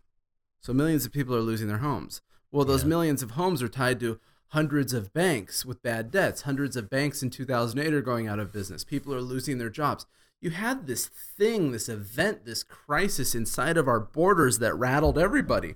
so 0.67 0.73
millions 0.73 1.05
of 1.05 1.13
people 1.13 1.33
are 1.33 1.41
losing 1.41 1.69
their 1.69 1.77
homes. 1.77 2.21
Well, 2.51 2.65
those 2.65 2.83
yeah. 2.83 2.89
millions 2.89 3.23
of 3.23 3.31
homes 3.31 3.61
are 3.61 3.69
tied 3.69 4.01
to 4.01 4.19
hundreds 4.49 4.93
of 4.93 5.13
banks 5.13 5.65
with 5.65 5.81
bad 5.81 6.11
debts. 6.11 6.41
Hundreds 6.41 6.75
of 6.75 6.89
banks 6.89 7.21
in 7.21 7.29
2008 7.29 7.93
are 7.93 8.01
going 8.01 8.27
out 8.27 8.39
of 8.39 8.51
business. 8.51 8.83
People 8.83 9.13
are 9.13 9.21
losing 9.21 9.57
their 9.57 9.69
jobs. 9.69 10.05
You 10.41 10.51
had 10.51 10.85
this 10.85 11.07
thing, 11.07 11.71
this 11.71 11.89
event, 11.89 12.45
this 12.45 12.63
crisis 12.63 13.33
inside 13.33 13.77
of 13.77 13.87
our 13.87 13.99
borders 13.99 14.59
that 14.59 14.75
rattled 14.75 15.17
everybody. 15.17 15.75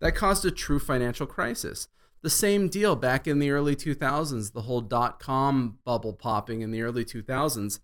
That 0.00 0.14
caused 0.14 0.44
a 0.44 0.50
true 0.50 0.78
financial 0.78 1.26
crisis. 1.26 1.88
The 2.26 2.30
same 2.30 2.66
deal 2.66 2.96
back 2.96 3.28
in 3.28 3.38
the 3.38 3.52
early 3.52 3.76
2000s, 3.76 4.52
the 4.52 4.62
whole 4.62 4.80
dot 4.80 5.20
com 5.20 5.78
bubble 5.84 6.12
popping 6.12 6.60
in 6.60 6.72
the 6.72 6.82
early 6.82 7.04
2000s 7.04 7.78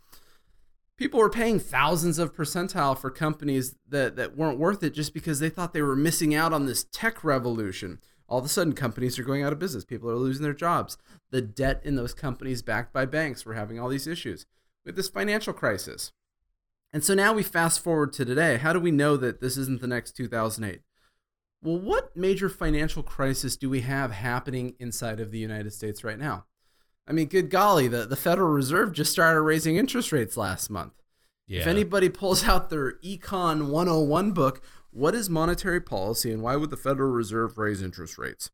people 0.96 1.20
were 1.20 1.30
paying 1.30 1.60
thousands 1.60 2.18
of 2.18 2.34
percentile 2.34 2.98
for 2.98 3.08
companies 3.08 3.76
that, 3.88 4.16
that 4.16 4.36
weren't 4.36 4.58
worth 4.58 4.82
it 4.82 4.94
just 4.94 5.14
because 5.14 5.38
they 5.38 5.48
thought 5.48 5.72
they 5.72 5.80
were 5.80 5.94
missing 5.94 6.34
out 6.34 6.52
on 6.52 6.66
this 6.66 6.82
tech 6.90 7.22
revolution. 7.22 8.00
All 8.28 8.40
of 8.40 8.44
a 8.44 8.48
sudden, 8.48 8.72
companies 8.72 9.16
are 9.16 9.22
going 9.22 9.44
out 9.44 9.52
of 9.52 9.60
business. 9.60 9.84
People 9.84 10.10
are 10.10 10.16
losing 10.16 10.42
their 10.42 10.52
jobs. 10.52 10.98
The 11.30 11.40
debt 11.40 11.80
in 11.84 11.94
those 11.94 12.12
companies 12.12 12.62
backed 12.62 12.92
by 12.92 13.04
banks 13.04 13.46
were 13.46 13.54
having 13.54 13.78
all 13.78 13.88
these 13.88 14.08
issues 14.08 14.44
with 14.84 14.96
this 14.96 15.08
financial 15.08 15.52
crisis. 15.52 16.10
And 16.92 17.04
so 17.04 17.14
now 17.14 17.32
we 17.32 17.44
fast 17.44 17.78
forward 17.78 18.12
to 18.14 18.24
today. 18.24 18.56
How 18.56 18.72
do 18.72 18.80
we 18.80 18.90
know 18.90 19.16
that 19.16 19.40
this 19.40 19.56
isn't 19.56 19.80
the 19.80 19.86
next 19.86 20.16
2008? 20.16 20.82
Well, 21.62 21.78
what 21.78 22.16
major 22.16 22.48
financial 22.48 23.02
crisis 23.02 23.56
do 23.56 23.70
we 23.70 23.82
have 23.82 24.10
happening 24.10 24.74
inside 24.80 25.20
of 25.20 25.30
the 25.30 25.38
United 25.38 25.72
States 25.72 26.02
right 26.02 26.18
now? 26.18 26.46
I 27.06 27.12
mean, 27.12 27.28
good 27.28 27.50
golly, 27.50 27.88
the, 27.88 28.04
the 28.04 28.16
Federal 28.16 28.48
Reserve 28.48 28.92
just 28.92 29.12
started 29.12 29.40
raising 29.42 29.76
interest 29.76 30.12
rates 30.12 30.36
last 30.36 30.70
month. 30.70 30.94
Yeah. 31.46 31.60
If 31.60 31.66
anybody 31.66 32.08
pulls 32.08 32.44
out 32.48 32.70
their 32.70 32.94
Econ 33.04 33.68
101 33.68 34.32
book, 34.32 34.62
what 34.90 35.14
is 35.14 35.30
monetary 35.30 35.80
policy 35.80 36.32
and 36.32 36.42
why 36.42 36.56
would 36.56 36.70
the 36.70 36.76
Federal 36.76 37.10
Reserve 37.10 37.58
raise 37.58 37.80
interest 37.80 38.18
rates? 38.18 38.50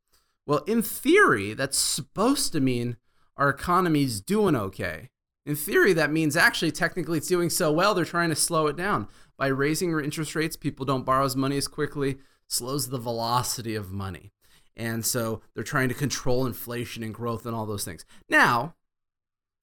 Well, 0.47 0.59
in 0.67 0.83
theory, 0.83 1.55
that's 1.55 1.79
supposed 1.79 2.53
to 2.53 2.61
mean 2.61 2.97
our 3.37 3.49
economy's 3.49 4.21
doing 4.21 4.57
okay. 4.57 5.11
In 5.47 5.57
theory, 5.57 5.95
that 5.95 6.13
means 6.13 6.37
actually, 6.37 6.73
technically, 6.73 7.19
it's 7.19 7.29
doing 7.29 7.49
so 7.49 7.73
well, 7.73 7.95
they're 7.95 8.05
trying 8.05 8.29
to 8.31 8.37
slow 8.37 8.67
it 8.67 8.77
down. 8.77 9.09
By 9.39 9.47
raising 9.47 9.91
interest 9.99 10.35
rates, 10.35 10.57
people 10.57 10.85
don't 10.85 11.05
borrow 11.07 11.25
as 11.25 11.37
money 11.37 11.57
as 11.57 11.69
quickly, 11.69 12.19
slows 12.49 12.89
the 12.89 12.99
velocity 12.99 13.75
of 13.75 13.93
money. 13.93 14.33
And 14.77 15.05
so 15.05 15.43
they're 15.55 15.65
trying 15.65 15.89
to 15.89 15.95
control 15.95 16.47
inflation 16.47 17.03
and 17.03 17.15
growth 17.15 17.47
and 17.47 17.55
all 17.55 17.67
those 17.67 17.85
things. 17.85 18.05
Now, 18.29 18.75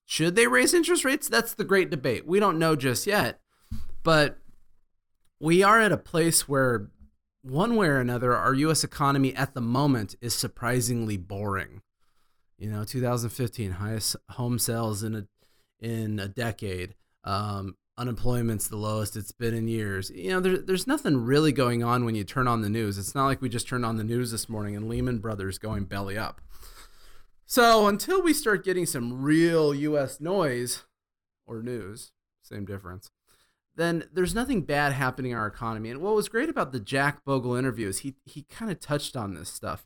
should 0.06 0.36
they 0.36 0.48
raise 0.48 0.74
interest 0.74 1.04
rates? 1.04 1.28
That's 1.28 1.54
the 1.54 1.64
great 1.64 1.90
debate. 1.90 2.28
We 2.28 2.40
don't 2.40 2.60
know 2.60 2.76
just 2.76 3.08
yet. 3.08 3.40
But 4.04 4.38
we 5.40 5.64
are 5.64 5.82
at 5.82 5.92
a 5.92 5.98
place 5.98 6.48
where, 6.48 6.90
one 7.42 7.76
way 7.76 7.88
or 7.88 8.00
another, 8.00 8.36
our 8.36 8.54
U.S. 8.54 8.84
economy 8.84 9.36
at 9.36 9.54
the 9.54 9.62
moment 9.62 10.16
is 10.22 10.36
surprisingly 10.36 11.18
boring. 11.18 11.82
You 12.58 12.70
know, 12.70 12.84
2015 12.84 13.72
highest 13.72 14.16
home 14.32 14.60
sales 14.60 15.04
in 15.04 15.16
a 15.16 15.28
in 15.80 16.20
a 16.20 16.28
decade. 16.28 16.96
Um, 17.24 17.76
unemployment's 17.98 18.68
the 18.68 18.76
lowest 18.76 19.16
it's 19.16 19.32
been 19.32 19.54
in 19.54 19.68
years. 19.68 20.10
You 20.10 20.32
know, 20.32 20.40
there, 20.40 20.58
there's 20.58 20.88
nothing 20.88 21.18
really 21.18 21.52
going 21.52 21.84
on 21.84 22.06
when 22.06 22.16
you 22.16 22.24
turn 22.24 22.48
on 22.48 22.62
the 22.62 22.70
news. 22.70 22.98
It's 22.98 23.16
not 23.16 23.26
like 23.26 23.42
we 23.42 23.50
just 23.50 23.68
turned 23.68 23.86
on 23.86 23.98
the 23.98 24.04
news 24.04 24.32
this 24.32 24.50
morning 24.50 24.76
and 24.76 24.90
Lehman 24.90 25.20
Brothers 25.20 25.58
going 25.58 25.86
belly 25.86 26.18
up. 26.18 26.42
So 27.46 27.88
until 27.88 28.22
we 28.22 28.34
start 28.34 28.66
getting 28.66 28.86
some 28.86 29.22
real 29.22 29.74
U.S. 29.74 30.20
noise 30.20 30.84
or 31.46 31.62
news, 31.62 32.12
same 32.42 32.66
difference, 32.66 33.12
then 33.76 34.06
there's 34.12 34.34
nothing 34.34 34.62
bad 34.62 34.94
happening 34.94 35.32
in 35.32 35.38
our 35.38 35.48
economy. 35.48 35.90
And 35.90 36.02
what 36.02 36.16
was 36.16 36.30
great 36.30 36.50
about 36.50 36.72
the 36.72 36.80
Jack 36.80 37.24
Bogle 37.24 37.56
interview 37.56 37.88
is 37.88 38.00
he 38.00 38.16
he 38.26 38.44
kind 38.44 38.72
of 38.72 38.80
touched 38.80 39.16
on 39.16 39.36
this 39.36 39.50
stuff. 39.50 39.86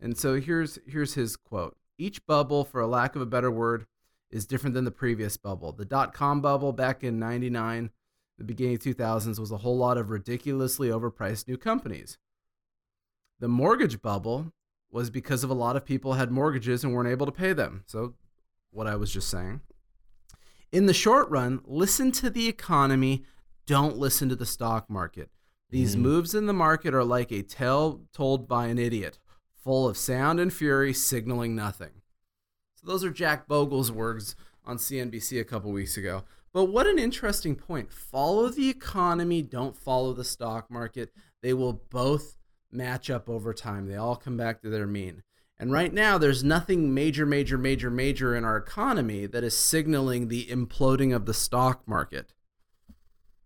And 0.00 0.18
so 0.18 0.40
here's 0.40 0.78
here's 0.86 1.14
his 1.14 1.36
quote. 1.36 1.76
Each 1.96 2.24
bubble, 2.26 2.64
for 2.64 2.80
a 2.80 2.86
lack 2.86 3.14
of 3.14 3.22
a 3.22 3.26
better 3.26 3.50
word, 3.50 3.86
is 4.30 4.46
different 4.46 4.74
than 4.74 4.84
the 4.84 4.90
previous 4.90 5.36
bubble. 5.36 5.72
The 5.72 5.84
dot 5.84 6.14
com 6.14 6.40
bubble 6.40 6.72
back 6.72 7.02
in 7.02 7.18
99, 7.18 7.90
the 8.38 8.44
beginning 8.44 8.74
of 8.74 8.80
2000s, 8.80 9.38
was 9.38 9.50
a 9.50 9.58
whole 9.58 9.76
lot 9.76 9.98
of 9.98 10.10
ridiculously 10.10 10.88
overpriced 10.88 11.48
new 11.48 11.56
companies. 11.56 12.18
The 13.40 13.48
mortgage 13.48 14.02
bubble 14.02 14.52
was 14.90 15.10
because 15.10 15.44
of 15.44 15.50
a 15.50 15.54
lot 15.54 15.76
of 15.76 15.84
people 15.84 16.14
had 16.14 16.30
mortgages 16.30 16.84
and 16.84 16.92
weren't 16.92 17.08
able 17.08 17.26
to 17.26 17.32
pay 17.32 17.52
them. 17.52 17.84
So, 17.86 18.14
what 18.70 18.86
I 18.86 18.96
was 18.96 19.12
just 19.12 19.28
saying. 19.28 19.60
In 20.72 20.86
the 20.86 20.94
short 20.94 21.28
run, 21.30 21.60
listen 21.64 22.12
to 22.12 22.30
the 22.30 22.46
economy, 22.46 23.24
don't 23.66 23.96
listen 23.96 24.28
to 24.28 24.36
the 24.36 24.46
stock 24.46 24.88
market. 24.88 25.30
These 25.70 25.96
mm. 25.96 26.00
moves 26.00 26.34
in 26.34 26.46
the 26.46 26.52
market 26.52 26.94
are 26.94 27.04
like 27.04 27.32
a 27.32 27.42
tale 27.42 28.02
told 28.12 28.46
by 28.46 28.66
an 28.66 28.78
idiot, 28.78 29.18
full 29.52 29.88
of 29.88 29.96
sound 29.96 30.38
and 30.38 30.52
fury, 30.52 30.92
signaling 30.92 31.56
nothing. 31.56 31.99
So 32.80 32.86
those 32.90 33.04
are 33.04 33.10
Jack 33.10 33.46
Bogle's 33.46 33.92
words 33.92 34.36
on 34.64 34.78
CNBC 34.78 35.38
a 35.38 35.44
couple 35.44 35.70
weeks 35.70 35.96
ago. 35.96 36.24
But 36.52 36.64
what 36.64 36.86
an 36.86 36.98
interesting 36.98 37.54
point. 37.54 37.92
Follow 37.92 38.48
the 38.48 38.70
economy, 38.70 39.42
don't 39.42 39.76
follow 39.76 40.14
the 40.14 40.24
stock 40.24 40.70
market. 40.70 41.12
They 41.42 41.52
will 41.52 41.82
both 41.90 42.36
match 42.72 43.10
up 43.10 43.28
over 43.28 43.52
time. 43.52 43.86
They 43.86 43.96
all 43.96 44.16
come 44.16 44.36
back 44.36 44.62
to 44.62 44.70
their 44.70 44.86
mean. 44.86 45.22
And 45.58 45.70
right 45.70 45.92
now, 45.92 46.16
there's 46.16 46.42
nothing 46.42 46.94
major, 46.94 47.26
major, 47.26 47.58
major, 47.58 47.90
major 47.90 48.34
in 48.34 48.44
our 48.44 48.56
economy 48.56 49.26
that 49.26 49.44
is 49.44 49.56
signaling 49.56 50.28
the 50.28 50.46
imploding 50.46 51.14
of 51.14 51.26
the 51.26 51.34
stock 51.34 51.86
market. 51.86 52.32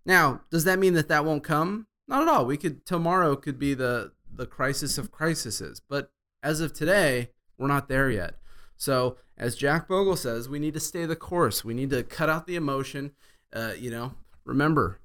Now, 0.07 0.43
does 0.51 0.63
that 0.65 0.79
mean 0.79 0.95
that 0.95 1.09
that 1.09 1.25
won't 1.25 1.43
come? 1.43 1.89
Not 2.07 2.23
at 2.23 2.29
all. 2.29 2.47
We 2.47 2.57
could 2.57 2.87
tomorrow 2.87 3.35
could 3.35 3.59
be 3.59 3.75
the 3.75 4.13
the 4.33 4.47
crisis 4.47 4.99
of 4.99 5.11
crises, 5.11 5.81
but 5.89 6.11
as 6.43 6.61
of 6.61 6.73
today, 6.73 7.31
we're 7.57 7.69
not 7.69 7.89
there 7.89 8.11
yet. 8.11 8.37
So, 8.85 9.17
as 9.39 9.57
Jack 9.57 9.89
Bogle 9.89 10.15
says, 10.15 10.47
we 10.47 10.59
need 10.59 10.75
to 10.75 10.81
stay 10.81 11.07
the 11.07 11.17
course. 11.17 11.65
We 11.65 11.73
need 11.73 11.89
to 11.89 12.03
cut 12.03 12.29
out 12.29 12.47
the 12.47 12.55
emotion. 12.55 13.13
Uh, 13.51 13.73
you 13.79 13.91
know, 13.91 14.13
remember, 14.45 14.99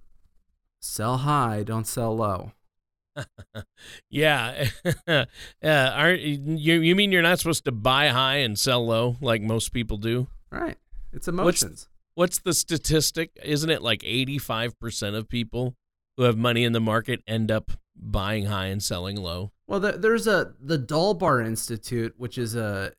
sell 0.81 1.19
high, 1.19 1.63
don't 1.63 1.87
sell 1.87 2.13
low. 2.13 2.51
yeah, 4.09 4.67
uh, 5.07 5.25
aren't 5.63 6.19
you? 6.19 6.81
You 6.81 6.93
mean 6.93 7.13
you're 7.13 7.21
not 7.21 7.39
supposed 7.39 7.63
to 7.65 7.71
buy 7.71 8.09
high 8.09 8.39
and 8.39 8.59
sell 8.59 8.85
low 8.85 9.15
like 9.21 9.41
most 9.41 9.71
people 9.71 9.95
do? 9.95 10.27
Right. 10.51 10.75
It's 11.13 11.29
emotions. 11.29 11.87
What's, 12.15 12.39
what's 12.41 12.43
the 12.43 12.53
statistic? 12.53 13.31
Isn't 13.41 13.69
it 13.69 13.81
like 13.81 14.03
85 14.03 14.77
percent 14.77 15.15
of 15.15 15.29
people 15.29 15.75
who 16.17 16.23
have 16.23 16.37
money 16.37 16.65
in 16.65 16.73
the 16.73 16.81
market 16.81 17.23
end 17.25 17.49
up 17.49 17.71
buying 17.95 18.47
high 18.47 18.65
and 18.65 18.83
selling 18.83 19.15
low? 19.15 19.53
Well, 19.67 19.79
there's 19.79 20.27
a 20.27 20.53
the 20.59 20.77
Dalbar 20.77 21.45
Institute, 21.45 22.15
which 22.17 22.37
is 22.37 22.55
a 22.55 22.91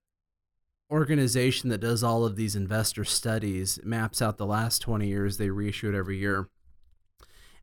organization 0.90 1.70
that 1.70 1.78
does 1.78 2.02
all 2.02 2.24
of 2.24 2.36
these 2.36 2.56
investor 2.56 3.04
studies 3.04 3.78
maps 3.84 4.20
out 4.20 4.38
the 4.38 4.46
last 4.46 4.80
20 4.80 5.06
years. 5.06 5.36
They 5.36 5.50
reissue 5.50 5.88
it 5.88 5.94
every 5.94 6.18
year. 6.18 6.48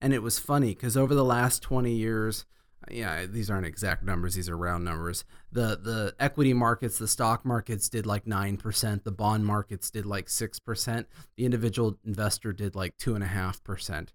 And 0.02 0.14
it 0.14 0.22
was 0.22 0.40
funny 0.40 0.70
because 0.70 0.96
over 0.96 1.14
the 1.16 1.26
last 1.26 1.62
20 1.62 1.92
years 1.92 2.46
yeah 2.92 3.26
these 3.26 3.50
aren't 3.50 3.66
exact 3.66 4.04
numbers 4.04 4.36
these 4.36 4.50
are 4.50 4.58
round 4.58 4.86
numbers. 4.86 5.26
The 5.52 5.78
the 5.78 6.16
equity 6.20 6.54
markets 6.54 6.98
the 6.98 7.08
stock 7.08 7.46
markets 7.46 7.90
did 7.90 8.06
like 8.06 8.26
9% 8.26 9.04
the 9.04 9.12
bond 9.12 9.46
markets 9.46 9.90
did 9.90 10.06
like 10.06 10.28
6% 10.28 11.06
the 11.36 11.46
individual 11.46 11.98
investor 12.06 12.54
did 12.54 12.76
like 12.76 12.98
2.5% 12.98 14.10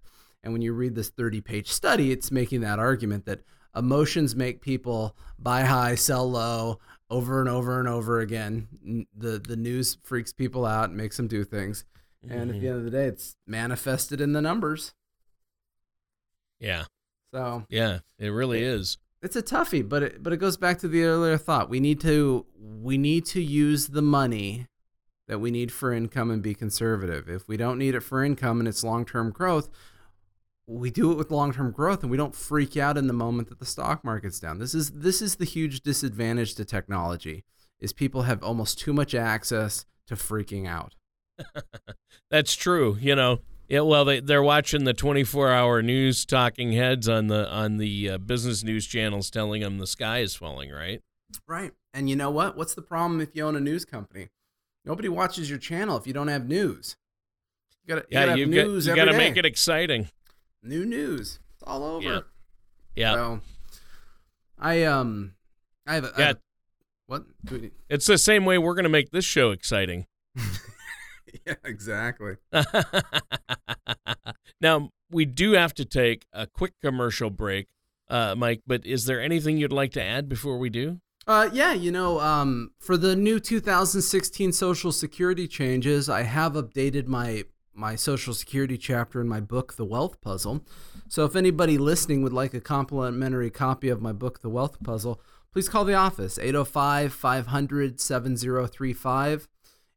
and 0.44 0.52
when 0.52 0.62
you 0.62 0.72
read 0.72 0.94
this 0.94 1.10
30 1.10 1.40
page 1.40 1.68
study 1.68 2.12
it's 2.12 2.30
making 2.30 2.60
that 2.60 2.78
argument 2.78 3.26
that 3.26 3.42
emotions 3.74 4.36
make 4.36 4.60
people 4.60 5.16
buy 5.38 5.62
high 5.62 5.94
sell 5.94 6.30
low 6.30 6.78
over 7.12 7.40
and 7.40 7.48
over 7.48 7.78
and 7.78 7.88
over 7.88 8.20
again. 8.20 9.06
The 9.16 9.38
the 9.38 9.56
news 9.56 9.98
freaks 10.02 10.32
people 10.32 10.64
out, 10.64 10.88
and 10.88 10.96
makes 10.96 11.18
them 11.18 11.28
do 11.28 11.44
things, 11.44 11.84
and 12.22 12.32
mm-hmm. 12.32 12.50
at 12.50 12.60
the 12.60 12.68
end 12.68 12.78
of 12.78 12.84
the 12.84 12.90
day, 12.90 13.04
it's 13.04 13.36
manifested 13.46 14.20
in 14.20 14.32
the 14.32 14.40
numbers. 14.40 14.94
Yeah. 16.58 16.84
So 17.32 17.64
yeah, 17.68 18.00
it 18.18 18.28
really 18.28 18.58
it, 18.58 18.64
is. 18.64 18.98
It's 19.20 19.36
a 19.36 19.42
toughie, 19.42 19.86
but 19.86 20.02
it 20.02 20.22
but 20.22 20.32
it 20.32 20.38
goes 20.38 20.56
back 20.56 20.78
to 20.78 20.88
the 20.88 21.04
earlier 21.04 21.36
thought. 21.36 21.68
We 21.68 21.80
need 21.80 22.00
to 22.00 22.46
we 22.58 22.96
need 22.98 23.26
to 23.26 23.42
use 23.42 23.88
the 23.88 24.02
money 24.02 24.66
that 25.28 25.38
we 25.38 25.50
need 25.50 25.70
for 25.70 25.92
income 25.92 26.30
and 26.30 26.42
be 26.42 26.54
conservative. 26.54 27.28
If 27.28 27.46
we 27.46 27.56
don't 27.56 27.78
need 27.78 27.94
it 27.94 28.00
for 28.00 28.24
income 28.24 28.58
and 28.58 28.68
it's 28.68 28.82
long 28.82 29.04
term 29.04 29.30
growth, 29.30 29.68
we 30.66 30.90
do 30.90 31.10
it 31.10 31.18
with 31.18 31.30
long-term 31.30 31.72
growth 31.72 32.02
and 32.02 32.10
we 32.10 32.16
don't 32.16 32.34
freak 32.34 32.76
out 32.76 32.96
in 32.96 33.06
the 33.06 33.12
moment 33.12 33.48
that 33.48 33.58
the 33.58 33.66
stock 33.66 34.04
market's 34.04 34.38
down. 34.38 34.58
This 34.58 34.74
is 34.74 34.90
this 34.90 35.20
is 35.20 35.36
the 35.36 35.44
huge 35.44 35.80
disadvantage 35.80 36.54
to 36.54 36.64
technology 36.64 37.44
is 37.80 37.92
people 37.92 38.22
have 38.22 38.42
almost 38.42 38.78
too 38.78 38.92
much 38.92 39.14
access 39.14 39.84
to 40.06 40.14
freaking 40.14 40.68
out. 40.68 40.94
That's 42.30 42.54
true. 42.54 42.96
You 43.00 43.16
know, 43.16 43.40
yeah, 43.68 43.80
well 43.80 44.04
they 44.04 44.20
they're 44.20 44.42
watching 44.42 44.84
the 44.84 44.94
24-hour 44.94 45.82
news 45.82 46.24
talking 46.24 46.72
heads 46.72 47.08
on 47.08 47.26
the 47.26 47.50
on 47.50 47.78
the 47.78 48.10
uh, 48.10 48.18
business 48.18 48.62
news 48.62 48.86
channels 48.86 49.30
telling 49.30 49.62
them 49.62 49.78
the 49.78 49.86
sky 49.86 50.18
is 50.18 50.34
falling, 50.34 50.70
right? 50.70 51.00
Right. 51.48 51.72
And 51.92 52.08
you 52.08 52.16
know 52.16 52.30
what? 52.30 52.56
What's 52.56 52.74
the 52.74 52.82
problem 52.82 53.20
if 53.20 53.34
you 53.34 53.44
own 53.44 53.56
a 53.56 53.60
news 53.60 53.84
company? 53.84 54.28
Nobody 54.84 55.08
watches 55.08 55.48
your 55.48 55.58
channel 55.58 55.96
if 55.96 56.06
you 56.06 56.12
don't 56.12 56.28
have 56.28 56.46
news. 56.46 56.96
You 57.84 57.94
gotta, 57.94 58.06
you 58.08 58.18
yeah, 58.18 58.34
you 58.34 58.46
got, 58.46 58.84
you 58.84 58.96
got 58.96 59.04
to 59.06 59.16
make 59.16 59.36
it 59.36 59.44
exciting 59.44 60.08
new 60.62 60.84
news. 60.84 61.40
It's 61.54 61.64
all 61.66 61.84
over. 61.84 62.04
Yeah. 62.04 62.20
Yeah. 62.94 63.14
So, 63.14 63.40
I 64.58 64.84
um, 64.84 65.34
I 65.86 65.94
have 65.94 66.04
a, 66.04 66.12
yeah. 66.16 66.24
I 66.24 66.26
have, 66.28 66.38
what? 67.06 67.24
It's 67.88 68.06
the 68.06 68.18
same 68.18 68.44
way 68.44 68.58
we're 68.58 68.74
gonna 68.74 68.88
make 68.88 69.10
this 69.10 69.24
show 69.24 69.50
exciting. 69.50 70.06
yeah, 71.46 71.54
exactly. 71.64 72.36
now 74.60 74.90
we 75.10 75.24
do 75.24 75.52
have 75.52 75.74
to 75.74 75.84
take 75.84 76.26
a 76.32 76.46
quick 76.46 76.74
commercial 76.82 77.30
break, 77.30 77.68
uh, 78.08 78.34
Mike. 78.36 78.62
But 78.66 78.86
is 78.86 79.06
there 79.06 79.20
anything 79.20 79.58
you'd 79.58 79.72
like 79.72 79.92
to 79.92 80.02
add 80.02 80.28
before 80.28 80.58
we 80.58 80.70
do? 80.70 81.00
Uh, 81.26 81.48
yeah, 81.52 81.72
you 81.72 81.92
know, 81.92 82.18
um, 82.18 82.72
for 82.80 82.96
the 82.96 83.14
new 83.14 83.38
2016 83.38 84.52
Social 84.52 84.90
Security 84.90 85.46
changes, 85.46 86.08
I 86.08 86.22
have 86.22 86.54
updated 86.54 87.06
my 87.06 87.44
my 87.74 87.96
Social 87.96 88.34
Security 88.34 88.76
chapter 88.76 89.20
in 89.20 89.28
my 89.28 89.40
book, 89.40 89.74
The 89.74 89.84
Wealth 89.84 90.20
Puzzle. 90.20 90.64
So 91.08 91.24
if 91.24 91.36
anybody 91.36 91.78
listening 91.78 92.22
would 92.22 92.32
like 92.32 92.54
a 92.54 92.60
complimentary 92.60 93.50
copy 93.50 93.88
of 93.88 94.02
my 94.02 94.12
book, 94.12 94.40
The 94.40 94.50
Wealth 94.50 94.82
Puzzle, 94.82 95.20
please 95.52 95.68
call 95.68 95.84
the 95.84 95.94
office 95.94 96.38
805 96.38 97.12
500 97.12 98.00
7035 98.00 99.48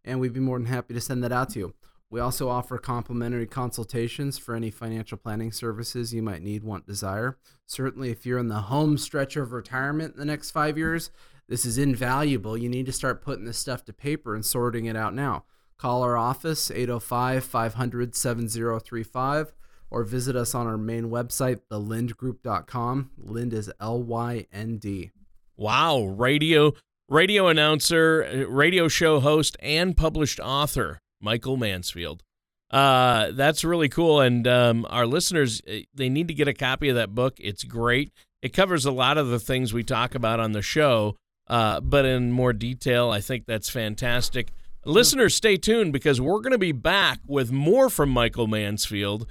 and 0.06 0.20
we'd 0.20 0.34
be 0.34 0.40
more 0.40 0.58
than 0.58 0.68
happy 0.68 0.94
to 0.94 1.02
send 1.02 1.24
that 1.24 1.32
out 1.32 1.50
to 1.50 1.60
you. 1.60 1.74
We 2.10 2.20
also 2.20 2.48
offer 2.48 2.78
complimentary 2.78 3.48
consultations 3.48 4.38
for 4.38 4.56
any 4.56 4.70
financial 4.70 5.18
planning 5.18 5.52
services 5.52 6.14
you 6.14 6.22
might 6.22 6.44
need, 6.44 6.64
want, 6.64 6.86
desire. 6.86 7.38
Certainly, 7.66 8.12
if 8.12 8.26
you're 8.26 8.38
in 8.38 8.48
the 8.48 8.62
home 8.62 8.98
stretch 8.98 9.36
of 9.36 9.52
retirement 9.52 10.14
in 10.14 10.20
the 10.20 10.26
next 10.26 10.52
five 10.52 10.78
years, 10.78 11.10
this 11.50 11.66
is 11.66 11.78
invaluable. 11.78 12.56
You 12.56 12.70
need 12.70 12.86
to 12.86 12.92
start 12.92 13.24
putting 13.24 13.46
this 13.46 13.58
stuff 13.58 13.84
to 13.86 13.94
paper 13.94 14.36
and 14.36 14.46
sorting 14.46 14.86
it 14.86 14.96
out 14.96 15.14
now. 15.14 15.46
Call 15.78 16.04
our 16.04 16.18
office, 16.18 16.72
805 16.72 17.44
500 17.44 18.16
7035, 18.16 19.54
or 19.92 20.04
visit 20.04 20.36
us 20.36 20.56
on 20.56 20.68
our 20.68 20.78
main 20.78 21.10
website, 21.10 21.60
thelyndgroup.com. 21.72 23.12
Lynd 23.18 23.54
is 23.54 23.72
L 23.80 24.02
Y 24.02 24.48
N 24.54 24.78
D. 24.78 25.12
Wow, 25.58 26.04
radio 26.04 26.74
radio 27.10 27.48
announcer, 27.48 28.46
radio 28.50 28.88
show 28.88 29.20
host, 29.20 29.58
and 29.62 29.96
published 29.96 30.40
author 30.40 31.00
Michael 31.22 31.58
Mansfield. 31.58 32.24
Uh, 32.72 33.32
that's 33.32 33.64
really 33.64 33.90
cool. 33.90 34.22
And 34.22 34.48
um, 34.48 34.86
our 34.90 35.06
listeners, 35.06 35.62
eh, 35.68 35.84
they 35.94 36.10
need 36.10 36.28
to 36.28 36.34
get 36.34 36.48
a 36.48 36.54
copy 36.54 36.90
of 36.90 36.96
that 36.96 37.14
book. 37.14 37.36
It's 37.40 37.64
great. 37.64 38.12
It 38.42 38.54
covers 38.54 38.86
a 38.86 38.92
lot 38.92 39.18
of 39.18 39.28
the 39.28 39.40
things 39.40 39.74
we 39.74 39.84
talk 39.84 40.16
about 40.16 40.40
on 40.40 40.52
the 40.52 40.62
show, 40.62 41.16
uh, 41.48 41.80
but 41.80 42.06
in 42.06 42.32
more 42.32 42.54
detail. 42.54 43.12
I 43.12 43.22
think 43.22 43.46
that's 43.46 43.70
fantastic. 43.70 44.50
Listeners, 44.88 45.34
stay 45.34 45.58
tuned 45.58 45.92
because 45.92 46.22
we're 46.22 46.42
going 46.42 46.52
to 46.52 46.60
be 46.60 46.72
back 46.72 47.20
with 47.26 47.52
more 47.52 47.90
from 47.90 48.08
Michael 48.10 48.46
Mansfield 48.46 49.26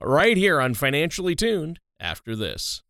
right 0.00 0.36
here 0.36 0.60
on 0.60 0.74
Financially 0.74 1.34
Tuned 1.34 1.80
after 1.98 2.36
this. 2.36 2.82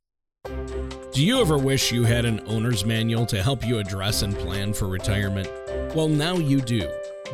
Do 0.45 1.25
you 1.25 1.40
ever 1.40 1.57
wish 1.57 1.90
you 1.90 2.04
had 2.04 2.26
an 2.26 2.42
owner's 2.47 2.85
manual 2.85 3.25
to 3.26 3.42
help 3.42 3.66
you 3.66 3.78
address 3.78 4.21
and 4.21 4.37
plan 4.37 4.75
for 4.75 4.88
retirement? 4.88 5.49
Well, 5.95 6.09
now 6.09 6.35
you 6.35 6.61
do. 6.61 6.81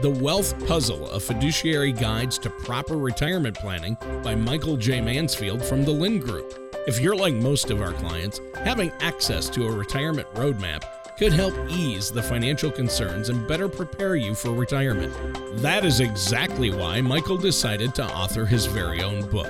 The 0.01 0.17
Wealth 0.23 0.65
Puzzle, 0.69 1.11
a 1.11 1.19
fiduciary 1.19 1.91
guides 1.91 2.39
to 2.39 2.49
proper 2.49 2.97
retirement 2.97 3.57
planning 3.57 3.97
by 4.23 4.37
Michael 4.37 4.77
J. 4.77 5.01
Mansfield 5.01 5.61
from 5.61 5.85
the 5.85 5.91
Lynd 5.91 6.23
Group. 6.23 6.55
If 6.87 7.01
you're 7.01 7.17
like 7.17 7.35
most 7.35 7.71
of 7.71 7.83
our 7.83 7.95
clients, 7.95 8.41
having 8.65 8.93
access 9.01 9.49
to 9.51 9.67
a 9.67 9.73
retirement 9.73 10.33
roadmap 10.35 10.85
could 11.19 11.33
help 11.33 11.55
ease 11.69 12.11
the 12.11 12.23
financial 12.23 12.71
concerns 12.71 13.29
and 13.29 13.49
better 13.49 13.69
prepare 13.69 14.15
you 14.15 14.35
for 14.35 14.51
retirement. 14.51 15.13
That 15.61 15.85
is 15.85 15.99
exactly 15.99 16.71
why 16.71 17.01
Michael 17.01 17.37
decided 17.37 17.93
to 17.97 18.05
author 18.05 18.47
his 18.47 18.67
very 18.67 19.03
own 19.03 19.29
book. 19.29 19.47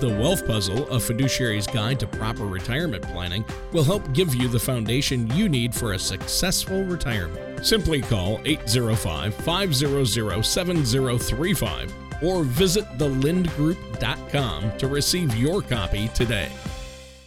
The 0.00 0.08
Wealth 0.08 0.44
Puzzle, 0.44 0.88
a 0.88 0.96
fiduciary's 0.96 1.68
guide 1.68 2.00
to 2.00 2.08
proper 2.08 2.46
retirement 2.46 3.04
planning, 3.04 3.44
will 3.72 3.84
help 3.84 4.12
give 4.12 4.34
you 4.34 4.48
the 4.48 4.58
foundation 4.58 5.30
you 5.36 5.48
need 5.48 5.72
for 5.72 5.92
a 5.92 5.98
successful 5.98 6.82
retirement. 6.82 7.64
Simply 7.64 8.02
call 8.02 8.40
805 8.44 9.34
500 9.34 10.44
7035 10.44 11.94
or 12.24 12.42
visit 12.42 12.84
thelyndgroup.com 12.98 14.78
to 14.78 14.88
receive 14.88 15.36
your 15.36 15.62
copy 15.62 16.08
today. 16.08 16.50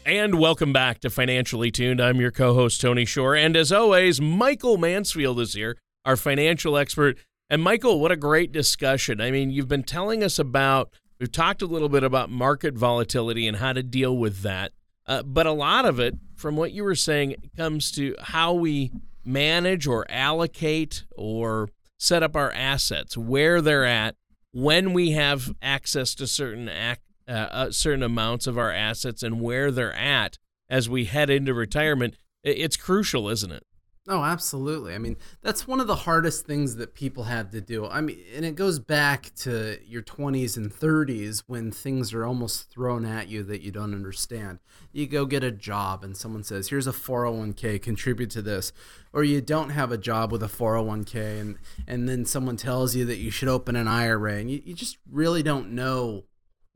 And 0.07 0.39
welcome 0.39 0.71
back 0.71 0.99
to 1.01 1.09
Financially 1.09 1.69
Tuned. 1.69 1.99
I'm 1.99 2.21
your 2.21 2.31
co 2.31 2.53
host, 2.53 2.79
Tony 2.79 3.03
Shore. 3.03 3.35
And 3.35 3.57
as 3.57 3.73
always, 3.73 4.21
Michael 4.21 4.77
Mansfield 4.77 5.37
is 5.37 5.51
here, 5.51 5.77
our 6.05 6.15
financial 6.15 6.77
expert. 6.77 7.17
And 7.49 7.61
Michael, 7.61 7.99
what 7.99 8.13
a 8.13 8.15
great 8.15 8.53
discussion. 8.53 9.19
I 9.19 9.31
mean, 9.31 9.51
you've 9.51 9.67
been 9.67 9.83
telling 9.83 10.23
us 10.23 10.39
about, 10.39 10.93
we've 11.19 11.29
talked 11.29 11.61
a 11.61 11.65
little 11.65 11.89
bit 11.89 12.05
about 12.05 12.29
market 12.29 12.75
volatility 12.75 13.49
and 13.49 13.57
how 13.57 13.73
to 13.73 13.83
deal 13.83 14.15
with 14.15 14.43
that. 14.43 14.71
Uh, 15.05 15.23
but 15.23 15.45
a 15.45 15.51
lot 15.51 15.83
of 15.83 15.99
it, 15.99 16.15
from 16.35 16.55
what 16.55 16.71
you 16.71 16.85
were 16.85 16.95
saying, 16.95 17.35
comes 17.57 17.91
to 17.91 18.15
how 18.17 18.53
we 18.53 18.93
manage 19.25 19.87
or 19.87 20.05
allocate 20.09 21.03
or 21.17 21.67
set 21.97 22.23
up 22.23 22.33
our 22.33 22.53
assets, 22.53 23.17
where 23.17 23.59
they're 23.59 23.83
at, 23.83 24.15
when 24.53 24.93
we 24.93 25.11
have 25.11 25.53
access 25.61 26.15
to 26.15 26.25
certain 26.25 26.69
ac- 26.69 27.01
uh, 27.27 27.31
uh, 27.31 27.71
certain 27.71 28.03
amounts 28.03 28.47
of 28.47 28.57
our 28.57 28.71
assets 28.71 29.23
and 29.23 29.41
where 29.41 29.71
they're 29.71 29.93
at 29.93 30.37
as 30.69 30.89
we 30.89 31.05
head 31.05 31.29
into 31.29 31.53
retirement. 31.53 32.15
It's 32.43 32.77
crucial, 32.77 33.29
isn't 33.29 33.51
it? 33.51 33.63
Oh, 34.09 34.23
absolutely. 34.23 34.95
I 34.95 34.99
mean, 34.99 35.17
that's 35.41 35.67
one 35.67 35.81
of 35.81 35.87
the 35.87 35.95
hardest 35.95 36.45
things 36.45 36.77
that 36.77 36.93
people 36.93 37.25
have 37.25 37.49
to 37.51 37.59
do. 37.59 37.85
I 37.85 37.99
mean, 37.99 38.17
and 38.33 38.45
it 38.45 38.55
goes 38.55 38.79
back 38.79 39.33
to 39.39 39.77
your 39.85 40.01
20s 40.01 40.55
and 40.55 40.71
30s 40.71 41.43
when 41.47 41.71
things 41.71 42.13
are 42.13 42.23
almost 42.23 42.71
thrown 42.71 43.03
at 43.03 43.27
you 43.27 43.43
that 43.43 43.61
you 43.61 43.71
don't 43.71 43.93
understand. 43.93 44.59
You 44.93 45.07
go 45.07 45.25
get 45.25 45.43
a 45.43 45.51
job 45.51 46.05
and 46.05 46.15
someone 46.15 46.43
says, 46.43 46.69
"Here's 46.69 46.87
a 46.87 46.93
401k, 46.93 47.81
contribute 47.81 48.29
to 48.31 48.41
this." 48.41 48.71
Or 49.11 49.25
you 49.25 49.41
don't 49.41 49.71
have 49.71 49.91
a 49.91 49.97
job 49.97 50.31
with 50.31 50.41
a 50.41 50.47
401k 50.47 51.41
and 51.41 51.57
and 51.85 52.07
then 52.07 52.23
someone 52.23 52.55
tells 52.55 52.95
you 52.95 53.03
that 53.05 53.17
you 53.17 53.29
should 53.29 53.49
open 53.49 53.75
an 53.75 53.89
IRA 53.89 54.35
and 54.35 54.49
you, 54.49 54.61
you 54.63 54.73
just 54.73 54.97
really 55.11 55.43
don't 55.43 55.71
know 55.71 56.23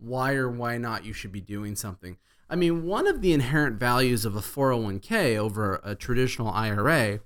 why 0.02 0.34
or 0.34 0.50
why 0.50 0.78
not 0.78 1.06
you 1.06 1.14
should 1.14 1.32
be 1.32 1.42
doing 1.42 1.76
something. 1.76 2.18
I 2.50 2.56
mean, 2.56 2.86
one 2.86 3.08
of 3.08 3.22
the 3.22 3.32
inherent 3.32 3.80
values 3.80 4.26
of 4.26 4.36
a 4.36 4.42
401k 4.42 5.38
over 5.38 5.80
a 5.84 5.96
traditional 5.96 6.50
IRA 6.50 7.20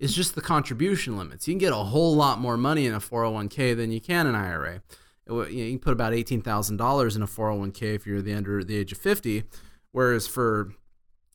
is 0.00 0.14
just 0.14 0.34
the 0.34 0.40
contribution 0.40 1.16
limits. 1.16 1.46
You 1.46 1.52
can 1.52 1.58
get 1.58 1.72
a 1.72 1.76
whole 1.76 2.16
lot 2.16 2.40
more 2.40 2.56
money 2.56 2.86
in 2.86 2.94
a 2.94 3.00
401k 3.00 3.76
than 3.76 3.92
you 3.92 4.00
can 4.00 4.26
an 4.26 4.34
IRA. 4.34 4.82
You, 5.28 5.44
can 5.44 5.78
put 5.78 5.92
about 5.92 6.12
$18,000 6.12 7.16
in 7.16 7.22
a 7.22 7.26
401k 7.26 7.82
if 7.94 8.06
you're 8.06 8.20
the 8.20 8.34
under 8.34 8.64
the 8.64 8.76
age 8.76 8.92
of 8.92 8.98
50, 8.98 9.44
whereas 9.92 10.26
for 10.26 10.72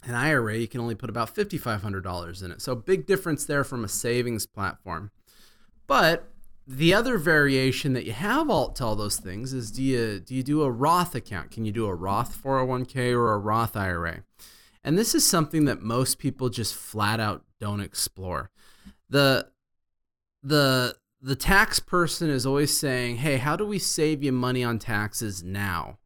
an 0.04 0.16
IRA 0.16 0.58
you 0.58 0.68
can 0.68 0.82
only 0.82 0.96
put 0.96 1.10
about 1.10 1.34
$5,500 1.34 2.44
in 2.44 2.52
it. 2.52 2.62
So 2.62 2.76
big 2.76 3.06
difference 3.06 3.46
there 3.46 3.64
from 3.64 3.84
a 3.84 3.88
savings 3.88 4.46
platform. 4.46 5.12
But 5.88 6.30
the 6.72 6.94
other 6.94 7.18
variation 7.18 7.94
that 7.94 8.06
you 8.06 8.12
have 8.12 8.48
all 8.48 8.70
to 8.70 8.86
all 8.86 8.96
those 8.96 9.18
things 9.18 9.54
is 9.54 9.72
do 9.72 9.82
you 9.82 10.20
do 10.20 10.36
you 10.36 10.44
do 10.44 10.62
a 10.62 10.70
Roth 10.70 11.16
account? 11.16 11.50
Can 11.50 11.66
you 11.66 11.72
do 11.72 11.88
a 11.88 11.96
Roth 11.96 12.40
401k 12.44 13.12
or 13.12 13.34
a 13.34 13.40
Roth 13.40 13.76
IRA? 13.76 14.24
And 14.84 14.96
this 14.96 15.16
is 15.16 15.26
something 15.26 15.66
that 15.66 15.82
most 15.82 16.20
people 16.20 16.50
just 16.50 16.76
flat 16.76 17.20
out 17.20 17.44
don't 17.60 17.82
explore. 17.82 18.52
The 19.10 19.48
the 20.44 20.96
the 21.20 21.36
tax 21.36 21.80
person 21.80 22.30
is 22.30 22.46
always 22.46 22.78
saying, 22.78 23.18
"Hey, 23.18 23.38
how 23.38 23.56
do 23.56 23.66
we 23.66 23.80
save 23.80 24.22
you 24.22 24.32
money 24.32 24.64
on 24.64 24.78
taxes 24.78 25.42
now?" 25.42 25.98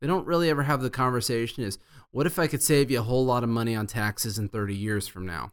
They 0.00 0.06
don't 0.06 0.26
really 0.26 0.48
ever 0.48 0.62
have 0.62 0.80
the 0.80 0.88
conversation 0.88 1.64
is, 1.64 1.78
"What 2.12 2.26
if 2.26 2.38
I 2.38 2.46
could 2.46 2.62
save 2.62 2.90
you 2.90 3.00
a 3.00 3.02
whole 3.02 3.26
lot 3.26 3.44
of 3.44 3.50
money 3.50 3.76
on 3.76 3.86
taxes 3.86 4.38
in 4.38 4.48
30 4.48 4.74
years 4.74 5.06
from 5.06 5.26
now?" 5.26 5.52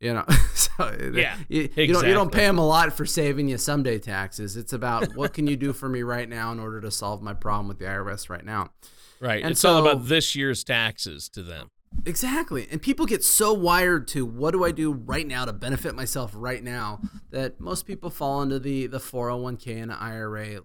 You 0.00 0.14
know, 0.14 0.24
so 0.54 0.96
yeah, 1.12 1.36
you, 1.48 1.62
exactly. 1.62 1.86
you, 1.86 1.92
don't 1.92 2.06
you 2.06 2.14
don't 2.14 2.32
pay 2.32 2.46
them 2.46 2.58
a 2.58 2.66
lot 2.66 2.92
for 2.92 3.04
saving 3.04 3.48
you 3.48 3.58
someday 3.58 3.98
taxes. 3.98 4.56
It's 4.56 4.72
about 4.72 5.16
what 5.16 5.34
can 5.34 5.46
you 5.46 5.56
do 5.56 5.72
for 5.72 5.88
me 5.88 6.02
right 6.02 6.28
now 6.28 6.52
in 6.52 6.60
order 6.60 6.80
to 6.80 6.90
solve 6.90 7.20
my 7.20 7.34
problem 7.34 7.66
with 7.66 7.78
the 7.78 7.86
IRS 7.86 8.30
right 8.30 8.44
now. 8.44 8.70
Right. 9.20 9.42
And 9.42 9.52
it's 9.52 9.60
so, 9.60 9.74
all 9.74 9.86
about 9.86 10.06
this 10.06 10.36
year's 10.36 10.62
taxes 10.62 11.28
to 11.30 11.42
them. 11.42 11.70
Exactly. 12.06 12.68
And 12.70 12.80
people 12.80 13.06
get 13.06 13.24
so 13.24 13.52
wired 13.52 14.06
to 14.08 14.24
what 14.24 14.52
do 14.52 14.64
I 14.64 14.70
do 14.70 14.92
right 14.92 15.26
now 15.26 15.44
to 15.44 15.52
benefit 15.52 15.94
myself 15.94 16.32
right 16.34 16.62
now 16.62 17.00
that 17.30 17.58
most 17.58 17.86
people 17.86 18.10
fall 18.10 18.42
into 18.42 18.58
the 18.58 18.86
the 18.86 18.98
401k 18.98 19.82
and 19.82 19.92
IRA 19.92 20.60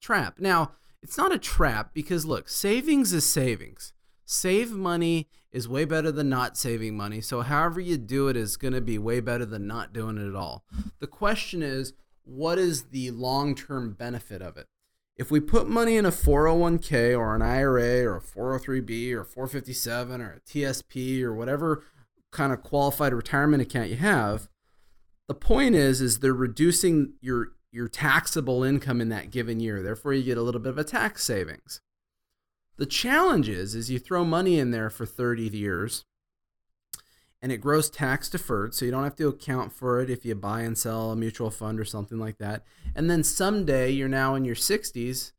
trap. 0.00 0.38
Now, 0.38 0.72
it's 1.02 1.18
not 1.18 1.32
a 1.32 1.38
trap 1.38 1.92
because 1.92 2.24
look, 2.24 2.48
savings 2.48 3.12
is 3.12 3.30
savings. 3.30 3.92
Save 4.24 4.70
money 4.72 5.28
is 5.52 5.68
way 5.68 5.84
better 5.84 6.10
than 6.10 6.28
not 6.28 6.56
saving 6.56 6.96
money. 6.96 7.20
So, 7.20 7.42
however 7.42 7.80
you 7.80 7.98
do 7.98 8.28
it 8.28 8.36
is 8.36 8.56
going 8.56 8.74
to 8.74 8.80
be 8.80 8.98
way 8.98 9.20
better 9.20 9.44
than 9.44 9.66
not 9.66 9.92
doing 9.92 10.18
it 10.18 10.28
at 10.28 10.34
all. 10.34 10.64
The 10.98 11.06
question 11.06 11.62
is, 11.62 11.92
what 12.24 12.58
is 12.58 12.84
the 12.84 13.10
long 13.10 13.54
term 13.54 13.92
benefit 13.92 14.42
of 14.42 14.56
it? 14.56 14.66
If 15.16 15.30
we 15.30 15.40
put 15.40 15.68
money 15.68 15.96
in 15.96 16.06
a 16.06 16.10
401k 16.10 17.16
or 17.16 17.34
an 17.34 17.42
IRA 17.42 18.02
or 18.04 18.16
a 18.16 18.20
403b 18.20 19.12
or 19.12 19.24
457 19.24 20.20
or 20.20 20.32
a 20.32 20.40
TSP 20.40 21.22
or 21.22 21.34
whatever 21.34 21.84
kind 22.30 22.52
of 22.52 22.62
qualified 22.62 23.12
retirement 23.12 23.62
account 23.62 23.90
you 23.90 23.96
have, 23.96 24.48
the 25.28 25.34
point 25.34 25.74
is 25.74 26.00
is 26.00 26.18
they're 26.18 26.32
reducing 26.32 27.14
your 27.20 27.52
your 27.70 27.88
taxable 27.88 28.62
income 28.62 29.00
in 29.00 29.08
that 29.10 29.30
given 29.30 29.60
year. 29.60 29.82
Therefore, 29.82 30.12
you 30.12 30.22
get 30.22 30.38
a 30.38 30.42
little 30.42 30.60
bit 30.60 30.70
of 30.70 30.78
a 30.78 30.84
tax 30.84 31.24
savings. 31.24 31.80
The 32.82 32.86
challenge 32.86 33.48
is, 33.48 33.76
is 33.76 33.92
you 33.92 34.00
throw 34.00 34.24
money 34.24 34.58
in 34.58 34.72
there 34.72 34.90
for 34.90 35.06
30 35.06 35.44
years 35.56 36.04
and 37.40 37.52
it 37.52 37.58
grows 37.58 37.88
tax 37.88 38.28
deferred, 38.28 38.74
so 38.74 38.84
you 38.84 38.90
don't 38.90 39.04
have 39.04 39.14
to 39.18 39.28
account 39.28 39.72
for 39.72 40.00
it 40.00 40.10
if 40.10 40.24
you 40.24 40.34
buy 40.34 40.62
and 40.62 40.76
sell 40.76 41.12
a 41.12 41.16
mutual 41.16 41.52
fund 41.52 41.78
or 41.78 41.84
something 41.84 42.18
like 42.18 42.38
that. 42.38 42.64
And 42.96 43.08
then 43.08 43.22
someday 43.22 43.92
you're 43.92 44.08
now 44.08 44.34
in 44.34 44.44
your 44.44 44.56
60s, 44.56 45.30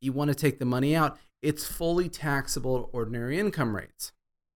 you 0.00 0.12
want 0.12 0.26
to 0.30 0.34
take 0.34 0.58
the 0.58 0.64
money 0.64 0.96
out, 0.96 1.16
it's 1.42 1.64
fully 1.64 2.08
taxable 2.08 2.76
at 2.76 2.88
ordinary 2.92 3.38
income 3.38 3.76
rates. 3.76 4.10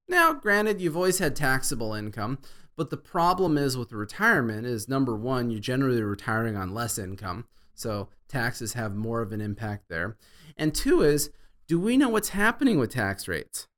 Now, 0.09 0.33
granted, 0.33 0.81
you've 0.81 0.97
always 0.97 1.21
had 1.21 1.37
taxable 1.37 1.95
income, 1.95 2.41
but 2.77 2.91
the 2.91 2.97
problem 2.97 3.57
is 3.57 3.79
with 3.79 3.93
retirement 3.93 4.67
is 4.67 4.89
number 4.89 5.15
one, 5.15 5.51
you're 5.51 5.61
generally 5.61 6.03
retiring 6.03 6.57
on 6.57 6.75
less 6.75 6.99
income, 6.99 7.45
so 7.75 8.09
taxes 8.27 8.73
have 8.73 8.97
more 8.97 9.23
of 9.23 9.31
an 9.31 9.41
impact 9.41 9.85
there. 9.89 10.17
And 10.57 10.75
two 10.75 11.03
is 11.03 11.31
do 11.71 11.79
we 11.79 11.97
know 11.97 12.09
what's 12.09 12.31
happening 12.31 12.81
with 12.81 12.91
tax 12.91 13.29
rates? 13.29 13.69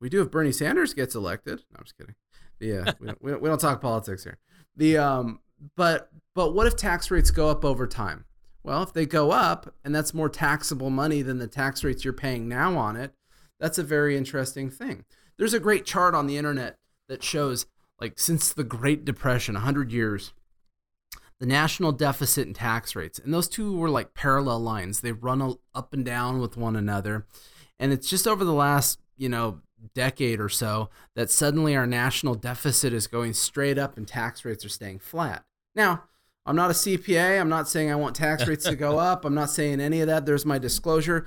We 0.00 0.08
do 0.08 0.20
if 0.20 0.32
Bernie 0.32 0.50
Sanders 0.50 0.92
gets 0.92 1.14
elected. 1.14 1.62
No, 1.70 1.78
I'm 1.78 1.84
just 1.84 1.96
kidding. 1.96 2.16
Yeah, 2.58 2.92
we 2.98 3.06
don't, 3.06 3.40
we 3.40 3.48
don't, 3.48 3.60
talk 3.60 3.80
politics 3.80 4.24
here. 4.24 4.38
The 4.74 4.98
um, 4.98 5.38
but 5.76 6.10
but 6.34 6.54
what 6.54 6.66
if 6.66 6.74
tax 6.74 7.08
rates 7.08 7.30
go 7.30 7.48
up 7.48 7.64
over 7.64 7.86
time? 7.86 8.24
Well, 8.64 8.82
if 8.82 8.92
they 8.92 9.06
go 9.06 9.30
up 9.30 9.72
and 9.84 9.94
that's 9.94 10.12
more 10.12 10.28
taxable 10.28 10.90
money 10.90 11.22
than 11.22 11.38
the 11.38 11.46
tax 11.46 11.84
rates 11.84 12.02
you're 12.04 12.12
paying 12.12 12.48
now 12.48 12.76
on 12.76 12.96
it, 12.96 13.12
that's 13.60 13.78
a 13.78 13.84
very 13.84 14.16
interesting 14.16 14.68
thing. 14.68 15.04
There's 15.38 15.54
a 15.54 15.60
great 15.60 15.86
chart 15.86 16.16
on 16.16 16.26
the 16.26 16.38
internet 16.38 16.78
that 17.08 17.22
shows 17.22 17.66
like 18.00 18.18
since 18.18 18.52
the 18.52 18.64
Great 18.64 19.04
Depression, 19.04 19.54
100 19.54 19.92
years, 19.92 20.32
the 21.38 21.46
national 21.46 21.92
deficit 21.92 22.46
and 22.46 22.56
tax 22.56 22.96
rates. 22.96 23.18
And 23.18 23.32
those 23.32 23.48
two 23.48 23.76
were 23.76 23.90
like 23.90 24.14
parallel 24.14 24.60
lines. 24.60 25.00
They 25.00 25.12
run 25.12 25.56
up 25.74 25.92
and 25.92 26.04
down 26.04 26.40
with 26.40 26.56
one 26.56 26.76
another. 26.76 27.26
And 27.78 27.92
it's 27.92 28.08
just 28.08 28.26
over 28.26 28.44
the 28.44 28.52
last, 28.52 29.00
you 29.16 29.28
know, 29.28 29.60
decade 29.94 30.40
or 30.40 30.48
so 30.48 30.88
that 31.14 31.30
suddenly 31.30 31.76
our 31.76 31.86
national 31.86 32.34
deficit 32.34 32.92
is 32.92 33.06
going 33.06 33.34
straight 33.34 33.78
up 33.78 33.96
and 33.96 34.08
tax 34.08 34.44
rates 34.44 34.64
are 34.64 34.70
staying 34.70 34.98
flat. 34.98 35.44
Now, 35.74 36.04
I'm 36.46 36.56
not 36.56 36.70
a 36.70 36.74
CPA. 36.74 37.40
I'm 37.40 37.48
not 37.48 37.68
saying 37.68 37.90
I 37.90 37.96
want 37.96 38.16
tax 38.16 38.46
rates 38.46 38.64
to 38.66 38.76
go 38.76 38.98
up. 38.98 39.24
I'm 39.24 39.34
not 39.34 39.50
saying 39.50 39.80
any 39.80 40.00
of 40.00 40.06
that. 40.06 40.26
There's 40.26 40.46
my 40.46 40.58
disclosure. 40.58 41.26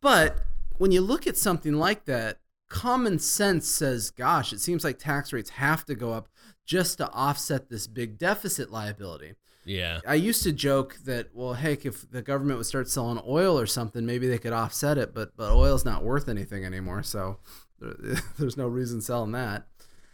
But 0.00 0.38
when 0.78 0.92
you 0.92 1.00
look 1.00 1.26
at 1.26 1.36
something 1.36 1.74
like 1.74 2.04
that, 2.04 2.38
common 2.68 3.18
sense 3.18 3.68
says, 3.68 4.10
gosh, 4.10 4.52
it 4.52 4.60
seems 4.60 4.84
like 4.84 4.98
tax 4.98 5.32
rates 5.32 5.50
have 5.50 5.84
to 5.86 5.94
go 5.94 6.12
up 6.12 6.28
just 6.64 6.98
to 6.98 7.10
offset 7.10 7.68
this 7.68 7.86
big 7.86 8.18
deficit 8.18 8.70
liability. 8.70 9.34
Yeah. 9.64 10.00
I 10.06 10.14
used 10.14 10.42
to 10.42 10.52
joke 10.52 10.96
that, 11.04 11.28
well, 11.34 11.54
heck, 11.54 11.86
if 11.86 12.10
the 12.10 12.22
government 12.22 12.58
would 12.58 12.66
start 12.66 12.88
selling 12.88 13.22
oil 13.26 13.58
or 13.58 13.66
something, 13.66 14.04
maybe 14.04 14.26
they 14.26 14.38
could 14.38 14.52
offset 14.52 14.98
it, 14.98 15.14
but 15.14 15.36
but 15.36 15.52
oil's 15.52 15.84
not 15.84 16.04
worth 16.04 16.28
anything 16.28 16.64
anymore, 16.64 17.02
so 17.02 17.38
there's 18.38 18.56
no 18.56 18.66
reason 18.66 19.00
selling 19.00 19.32
that. 19.32 19.66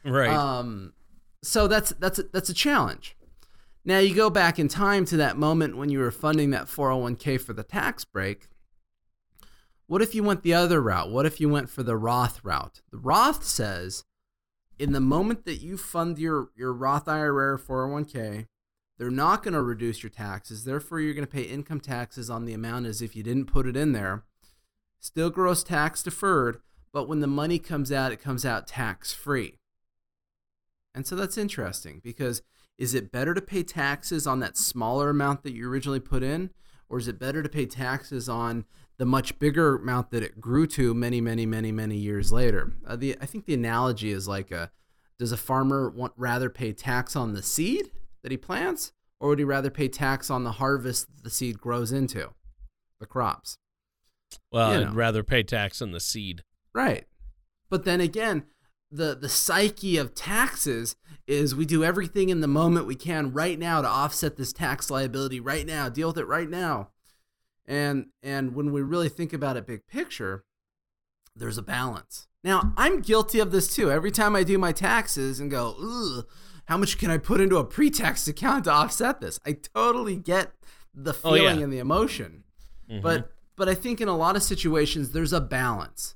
Right. 0.04 0.30
Um, 0.30 0.92
so 1.42 1.68
that's 1.68 1.90
that's 1.98 2.18
a, 2.18 2.24
that's 2.24 2.48
a 2.48 2.54
challenge. 2.54 3.16
Now 3.84 3.98
you 3.98 4.14
go 4.14 4.28
back 4.28 4.58
in 4.58 4.68
time 4.68 5.04
to 5.06 5.16
that 5.18 5.38
moment 5.38 5.76
when 5.76 5.88
you 5.88 5.98
were 5.98 6.10
funding 6.10 6.50
that 6.50 6.66
401k 6.66 7.40
for 7.40 7.54
the 7.54 7.62
tax 7.62 8.04
break. 8.04 8.48
What 9.86 10.02
if 10.02 10.14
you 10.14 10.22
went 10.22 10.42
the 10.42 10.52
other 10.52 10.82
route? 10.82 11.10
What 11.10 11.24
if 11.24 11.40
you 11.40 11.48
went 11.48 11.70
for 11.70 11.82
the 11.82 11.96
Roth 11.96 12.44
route? 12.44 12.82
The 12.90 12.98
Roth 12.98 13.44
says 13.44 14.04
in 14.78 14.92
the 14.92 15.00
moment 15.00 15.44
that 15.44 15.56
you 15.56 15.76
fund 15.76 16.18
your, 16.18 16.48
your 16.56 16.72
Roth 16.72 17.08
IRA 17.08 17.54
or 17.54 17.58
401k, 17.58 18.46
they're 18.98 19.10
not 19.10 19.42
going 19.42 19.54
to 19.54 19.62
reduce 19.62 20.02
your 20.02 20.10
taxes. 20.10 20.64
Therefore, 20.64 21.00
you're 21.00 21.14
going 21.14 21.26
to 21.26 21.32
pay 21.32 21.42
income 21.42 21.80
taxes 21.80 22.28
on 22.28 22.44
the 22.44 22.54
amount 22.54 22.86
as 22.86 23.00
if 23.00 23.14
you 23.14 23.22
didn't 23.22 23.46
put 23.46 23.66
it 23.66 23.76
in 23.76 23.92
there. 23.92 24.24
Still 25.00 25.30
gross 25.30 25.62
tax 25.62 26.02
deferred, 26.02 26.58
but 26.92 27.08
when 27.08 27.20
the 27.20 27.26
money 27.26 27.58
comes 27.58 27.92
out, 27.92 28.12
it 28.12 28.22
comes 28.22 28.44
out 28.44 28.66
tax 28.66 29.12
free. 29.12 29.58
And 30.94 31.06
so 31.06 31.14
that's 31.14 31.38
interesting 31.38 32.00
because 32.02 32.42
is 32.76 32.94
it 32.94 33.12
better 33.12 33.34
to 33.34 33.40
pay 33.40 33.62
taxes 33.62 34.26
on 34.26 34.40
that 34.40 34.56
smaller 34.56 35.10
amount 35.10 35.42
that 35.42 35.52
you 35.52 35.68
originally 35.68 36.00
put 36.00 36.22
in? 36.22 36.50
Or 36.88 36.98
is 36.98 37.06
it 37.06 37.18
better 37.18 37.42
to 37.42 37.48
pay 37.48 37.66
taxes 37.66 38.28
on 38.28 38.64
the 38.98 39.06
much 39.06 39.38
bigger 39.38 39.76
amount 39.76 40.10
that 40.10 40.22
it 40.22 40.40
grew 40.40 40.66
to 40.66 40.92
many, 40.92 41.20
many, 41.20 41.46
many, 41.46 41.72
many 41.72 41.96
years 41.96 42.32
later? 42.32 42.72
Uh, 42.86 42.96
the, 42.96 43.16
I 43.20 43.26
think 43.26 43.46
the 43.46 43.54
analogy 43.54 44.10
is 44.10 44.28
like 44.28 44.50
a 44.50 44.70
does 45.18 45.32
a 45.32 45.36
farmer 45.36 45.90
want 45.90 46.12
rather 46.16 46.48
pay 46.48 46.72
tax 46.72 47.16
on 47.16 47.32
the 47.32 47.42
seed 47.42 47.90
that 48.22 48.30
he 48.30 48.38
plants, 48.38 48.92
or 49.18 49.30
would 49.30 49.38
he 49.38 49.44
rather 49.44 49.70
pay 49.70 49.88
tax 49.88 50.30
on 50.30 50.44
the 50.44 50.52
harvest 50.52 51.08
that 51.08 51.24
the 51.24 51.30
seed 51.30 51.58
grows 51.58 51.90
into, 51.90 52.30
the 53.00 53.06
crops? 53.06 53.58
Well, 54.52 54.80
you 54.80 54.86
I'd 54.86 54.94
rather 54.94 55.22
pay 55.22 55.42
tax 55.42 55.82
on 55.82 55.92
the 55.92 56.00
seed. 56.00 56.42
Right. 56.74 57.06
But 57.70 57.84
then 57.84 58.00
again, 58.00 58.44
the 58.90 59.14
the 59.14 59.28
psyche 59.28 59.96
of 59.96 60.14
taxes 60.14 60.96
is 61.26 61.54
we 61.54 61.66
do 61.66 61.84
everything 61.84 62.30
in 62.30 62.40
the 62.40 62.46
moment 62.46 62.86
we 62.86 62.94
can 62.94 63.32
right 63.32 63.58
now 63.58 63.82
to 63.82 63.88
offset 63.88 64.36
this 64.36 64.52
tax 64.52 64.90
liability 64.90 65.40
right 65.40 65.66
now, 65.66 65.88
deal 65.88 66.08
with 66.08 66.18
it 66.18 66.26
right 66.26 66.48
now. 66.48 66.90
And 67.68 68.06
and 68.22 68.54
when 68.54 68.72
we 68.72 68.80
really 68.80 69.10
think 69.10 69.32
about 69.32 69.58
it 69.58 69.66
big 69.66 69.86
picture, 69.86 70.44
there's 71.36 71.58
a 71.58 71.62
balance. 71.62 72.26
Now, 72.42 72.72
I'm 72.76 73.02
guilty 73.02 73.40
of 73.40 73.52
this 73.52 73.72
too. 73.72 73.90
Every 73.90 74.10
time 74.10 74.34
I 74.34 74.42
do 74.42 74.56
my 74.56 74.72
taxes 74.72 75.38
and 75.38 75.50
go, 75.50 75.76
Ugh, 75.78 76.26
how 76.64 76.78
much 76.78 76.96
can 76.98 77.10
I 77.10 77.18
put 77.18 77.40
into 77.40 77.58
a 77.58 77.64
pre-tax 77.64 78.26
account 78.28 78.64
to 78.64 78.72
offset 78.72 79.20
this? 79.20 79.38
I 79.46 79.52
totally 79.52 80.16
get 80.16 80.52
the 80.94 81.12
feeling 81.12 81.42
oh, 81.42 81.44
yeah. 81.44 81.62
and 81.64 81.72
the 81.72 81.78
emotion. 81.78 82.44
Mm-hmm. 82.90 83.02
But 83.02 83.32
but 83.54 83.68
I 83.68 83.74
think 83.74 84.00
in 84.00 84.08
a 84.08 84.16
lot 84.16 84.34
of 84.34 84.42
situations 84.42 85.10
there's 85.10 85.34
a 85.34 85.40
balance 85.40 86.14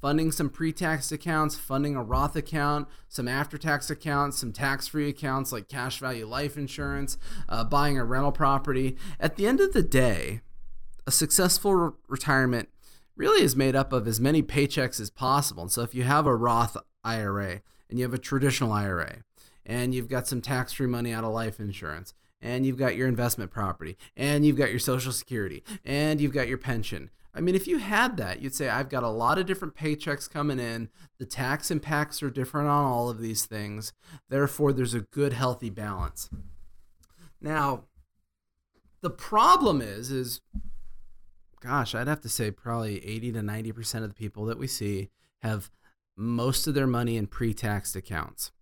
funding 0.00 0.32
some 0.32 0.50
pre-tax 0.50 1.10
accounts, 1.10 1.56
funding 1.56 1.96
a 1.96 2.02
Roth 2.02 2.36
account, 2.36 2.88
some 3.08 3.28
after-tax 3.28 3.90
accounts, 3.90 4.38
some 4.38 4.52
tax-free 4.52 5.08
accounts 5.08 5.52
like 5.52 5.68
cash 5.68 5.98
value 5.98 6.26
life 6.26 6.56
insurance, 6.56 7.18
uh, 7.48 7.64
buying 7.64 7.98
a 7.98 8.04
rental 8.04 8.32
property. 8.32 8.96
At 9.18 9.36
the 9.36 9.46
end 9.46 9.60
of 9.60 9.72
the 9.72 9.82
day, 9.82 10.40
a 11.06 11.10
successful 11.10 11.74
re- 11.74 11.90
retirement 12.08 12.68
really 13.16 13.42
is 13.42 13.56
made 13.56 13.74
up 13.74 13.92
of 13.92 14.06
as 14.06 14.20
many 14.20 14.42
paychecks 14.42 15.00
as 15.00 15.10
possible. 15.10 15.62
And 15.62 15.72
so 15.72 15.82
if 15.82 15.94
you 15.94 16.02
have 16.02 16.26
a 16.26 16.36
Roth 16.36 16.76
IRA 17.02 17.62
and 17.88 17.98
you 17.98 18.04
have 18.04 18.14
a 18.14 18.18
traditional 18.18 18.72
IRA 18.72 19.22
and 19.64 19.94
you've 19.94 20.08
got 20.08 20.28
some 20.28 20.42
tax-free 20.42 20.86
money 20.86 21.12
out 21.12 21.24
of 21.24 21.32
life 21.32 21.58
insurance 21.58 22.14
and 22.40 22.66
you've 22.66 22.76
got 22.76 22.96
your 22.96 23.08
investment 23.08 23.50
property 23.50 23.96
and 24.16 24.44
you've 24.44 24.56
got 24.56 24.70
your 24.70 24.78
social 24.78 25.12
security 25.12 25.64
and 25.84 26.20
you've 26.20 26.34
got 26.34 26.48
your 26.48 26.58
pension 26.58 27.10
I 27.36 27.40
mean, 27.40 27.54
if 27.54 27.66
you 27.66 27.78
had 27.78 28.16
that, 28.16 28.40
you'd 28.40 28.54
say, 28.54 28.68
I've 28.68 28.88
got 28.88 29.02
a 29.02 29.08
lot 29.08 29.38
of 29.38 29.44
different 29.44 29.76
paychecks 29.76 30.30
coming 30.30 30.58
in. 30.58 30.88
The 31.18 31.26
tax 31.26 31.70
impacts 31.70 32.22
are 32.22 32.30
different 32.30 32.68
on 32.68 32.84
all 32.84 33.10
of 33.10 33.20
these 33.20 33.44
things. 33.44 33.92
Therefore, 34.30 34.72
there's 34.72 34.94
a 34.94 35.00
good, 35.00 35.34
healthy 35.34 35.68
balance. 35.68 36.30
Now, 37.40 37.84
the 39.02 39.10
problem 39.10 39.82
is, 39.82 40.10
is 40.10 40.40
gosh, 41.60 41.94
I'd 41.94 42.08
have 42.08 42.20
to 42.22 42.28
say 42.28 42.50
probably 42.50 43.04
80 43.04 43.32
to 43.32 43.40
90% 43.40 44.02
of 44.02 44.08
the 44.08 44.14
people 44.14 44.44
that 44.46 44.58
we 44.58 44.66
see 44.66 45.10
have 45.42 45.70
most 46.16 46.66
of 46.66 46.74
their 46.74 46.86
money 46.86 47.16
in 47.16 47.26
pre-taxed 47.26 47.96
accounts. 47.96 48.52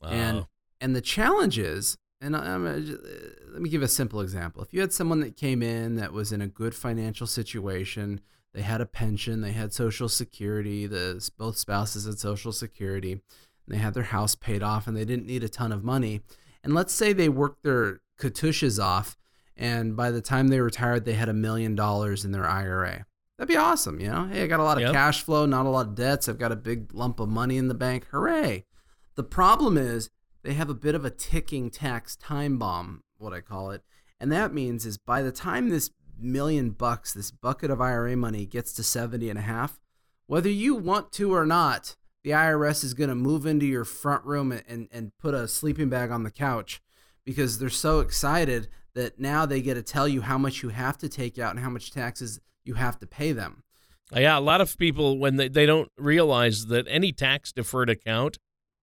Wow. 0.00 0.08
And 0.10 0.46
and 0.80 0.94
the 0.94 1.00
challenge 1.00 1.58
is 1.58 1.96
and 2.20 2.36
I'm, 2.36 2.66
uh, 2.66 2.80
let 3.52 3.60
me 3.60 3.68
give 3.68 3.82
a 3.82 3.88
simple 3.88 4.20
example. 4.20 4.62
If 4.62 4.72
you 4.72 4.80
had 4.80 4.92
someone 4.92 5.20
that 5.20 5.36
came 5.36 5.62
in 5.62 5.96
that 5.96 6.12
was 6.12 6.32
in 6.32 6.40
a 6.40 6.46
good 6.46 6.74
financial 6.74 7.26
situation, 7.26 8.20
they 8.52 8.62
had 8.62 8.80
a 8.80 8.86
pension, 8.86 9.40
they 9.40 9.52
had 9.52 9.72
social 9.72 10.08
security, 10.08 10.86
the 10.86 11.28
both 11.36 11.58
spouses 11.58 12.06
had 12.06 12.18
social 12.18 12.52
security, 12.52 13.12
and 13.12 13.20
they 13.66 13.78
had 13.78 13.94
their 13.94 14.04
house 14.04 14.34
paid 14.34 14.62
off, 14.62 14.86
and 14.86 14.96
they 14.96 15.04
didn't 15.04 15.26
need 15.26 15.44
a 15.44 15.48
ton 15.48 15.72
of 15.72 15.84
money. 15.84 16.20
And 16.62 16.72
let's 16.72 16.94
say 16.94 17.12
they 17.12 17.28
worked 17.28 17.62
their 17.64 18.00
katushes 18.18 18.82
off, 18.82 19.16
and 19.56 19.96
by 19.96 20.10
the 20.10 20.20
time 20.20 20.48
they 20.48 20.60
retired, 20.60 21.04
they 21.04 21.14
had 21.14 21.28
a 21.28 21.34
million 21.34 21.74
dollars 21.74 22.24
in 22.24 22.32
their 22.32 22.46
IRA. 22.46 23.06
That'd 23.36 23.48
be 23.48 23.56
awesome, 23.56 24.00
you 24.00 24.08
know. 24.08 24.26
Hey, 24.26 24.44
I 24.44 24.46
got 24.46 24.60
a 24.60 24.64
lot 24.64 24.76
of 24.76 24.82
yep. 24.82 24.92
cash 24.92 25.22
flow, 25.22 25.44
not 25.44 25.66
a 25.66 25.68
lot 25.68 25.88
of 25.88 25.94
debts. 25.96 26.28
I've 26.28 26.38
got 26.38 26.52
a 26.52 26.56
big 26.56 26.94
lump 26.94 27.18
of 27.18 27.28
money 27.28 27.56
in 27.56 27.66
the 27.66 27.74
bank. 27.74 28.06
Hooray! 28.12 28.64
The 29.16 29.24
problem 29.24 29.76
is 29.76 30.10
they 30.44 30.54
have 30.54 30.70
a 30.70 30.74
bit 30.74 30.94
of 30.94 31.04
a 31.04 31.10
ticking 31.10 31.70
tax 31.70 32.14
time 32.16 32.58
bomb, 32.58 33.02
what 33.18 33.32
I 33.32 33.40
call 33.40 33.70
it. 33.70 33.82
And 34.20 34.30
that 34.30 34.54
means 34.54 34.86
is 34.86 34.98
by 34.98 35.22
the 35.22 35.32
time 35.32 35.70
this 35.70 35.90
million 36.18 36.70
bucks, 36.70 37.12
this 37.12 37.30
bucket 37.30 37.70
of 37.70 37.80
IRA 37.80 38.16
money 38.16 38.46
gets 38.46 38.72
to 38.74 38.82
70 38.82 39.28
and 39.30 39.38
a 39.38 39.42
half, 39.42 39.80
whether 40.26 40.48
you 40.48 40.74
want 40.74 41.12
to 41.12 41.34
or 41.34 41.44
not, 41.44 41.96
the 42.22 42.30
IRS 42.30 42.84
is 42.84 42.94
going 42.94 43.08
to 43.10 43.14
move 43.14 43.44
into 43.44 43.66
your 43.66 43.84
front 43.84 44.24
room 44.24 44.52
and, 44.52 44.62
and, 44.68 44.88
and 44.92 45.12
put 45.18 45.34
a 45.34 45.48
sleeping 45.48 45.88
bag 45.88 46.10
on 46.10 46.22
the 46.22 46.30
couch 46.30 46.80
because 47.24 47.58
they're 47.58 47.68
so 47.68 48.00
excited 48.00 48.68
that 48.94 49.18
now 49.18 49.44
they 49.44 49.60
get 49.60 49.74
to 49.74 49.82
tell 49.82 50.06
you 50.06 50.22
how 50.22 50.38
much 50.38 50.62
you 50.62 50.68
have 50.68 50.96
to 50.98 51.08
take 51.08 51.38
out 51.38 51.50
and 51.50 51.60
how 51.60 51.70
much 51.70 51.90
taxes 51.90 52.40
you 52.64 52.74
have 52.74 52.98
to 53.00 53.06
pay 53.06 53.32
them. 53.32 53.62
Yeah, 54.14 54.38
a 54.38 54.40
lot 54.40 54.60
of 54.60 54.76
people 54.78 55.18
when 55.18 55.36
they, 55.36 55.48
they 55.48 55.66
don't 55.66 55.90
realize 55.96 56.66
that 56.66 56.86
any 56.88 57.12
tax 57.12 57.52
deferred 57.52 57.90
account 57.90 58.38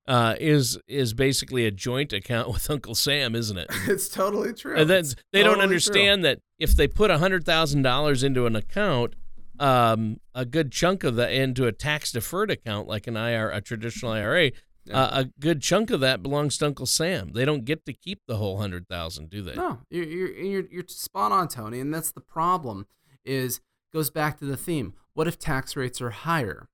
uh, 0.08 0.36
is 0.40 0.80
is 0.88 1.14
basically 1.14 1.66
a 1.66 1.72
joint 1.72 2.14
account 2.14 2.50
with 2.54 2.70
Uncle 2.70 2.96
Sam, 2.96 3.36
isn't 3.36 3.58
it? 3.58 3.68
it's 3.88 4.10
totally 4.10 4.54
true. 4.54 4.76
And 4.76 4.90
then 4.90 5.04
they 5.32 5.40
totally 5.40 5.56
don't 5.56 5.64
understand 5.64 6.22
true. 6.22 6.30
that 6.30 6.40
if 6.60 6.72
they 6.72 6.88
put 6.88 7.12
hundred 7.12 7.46
thousand 7.46 7.84
dollars 7.84 8.24
into 8.24 8.46
an 8.46 8.56
account, 8.56 9.16
um, 9.60 10.20
a 10.34 10.46
good 10.46 10.72
chunk 10.72 11.04
of 11.04 11.16
that 11.16 11.32
into 11.32 11.68
a 11.68 11.72
tax 11.72 12.12
deferred 12.12 12.52
account 12.52 12.88
like 12.88 13.08
an 13.08 13.16
IR, 13.16 13.50
a 13.50 13.62
traditional 13.62 14.12
IRA, 14.12 14.52
yeah. 14.86 15.00
uh, 15.00 15.22
a 15.22 15.26
good 15.40 15.62
chunk 15.62 15.92
of 15.92 16.00
that 16.00 16.24
belongs 16.24 16.58
to 16.58 16.66
Uncle 16.66 16.86
Sam. 16.86 17.32
They 17.34 17.46
don't 17.46 17.66
get 17.66 17.86
to 17.86 17.94
keep 17.94 18.22
the 18.28 18.38
whole 18.38 18.58
hundred 18.58 18.88
thousand, 18.88 19.30
do 19.30 19.42
they? 19.42 19.54
No, 19.56 19.80
you're, 19.90 20.06
you're 20.06 20.32
you're 20.32 20.66
you're 20.72 20.84
spot 20.88 21.32
on, 21.32 21.48
Tony, 21.48 21.80
and 21.80 21.94
that's 21.94 22.12
the 22.12 22.22
problem. 22.22 22.88
Is 23.24 23.62
goes 23.94 24.10
back 24.10 24.40
to 24.40 24.46
the 24.46 24.58
theme. 24.58 24.94
What 25.14 25.28
if 25.28 25.38
tax 25.38 25.76
rates 25.76 26.02
are 26.02 26.10
higher? 26.10 26.70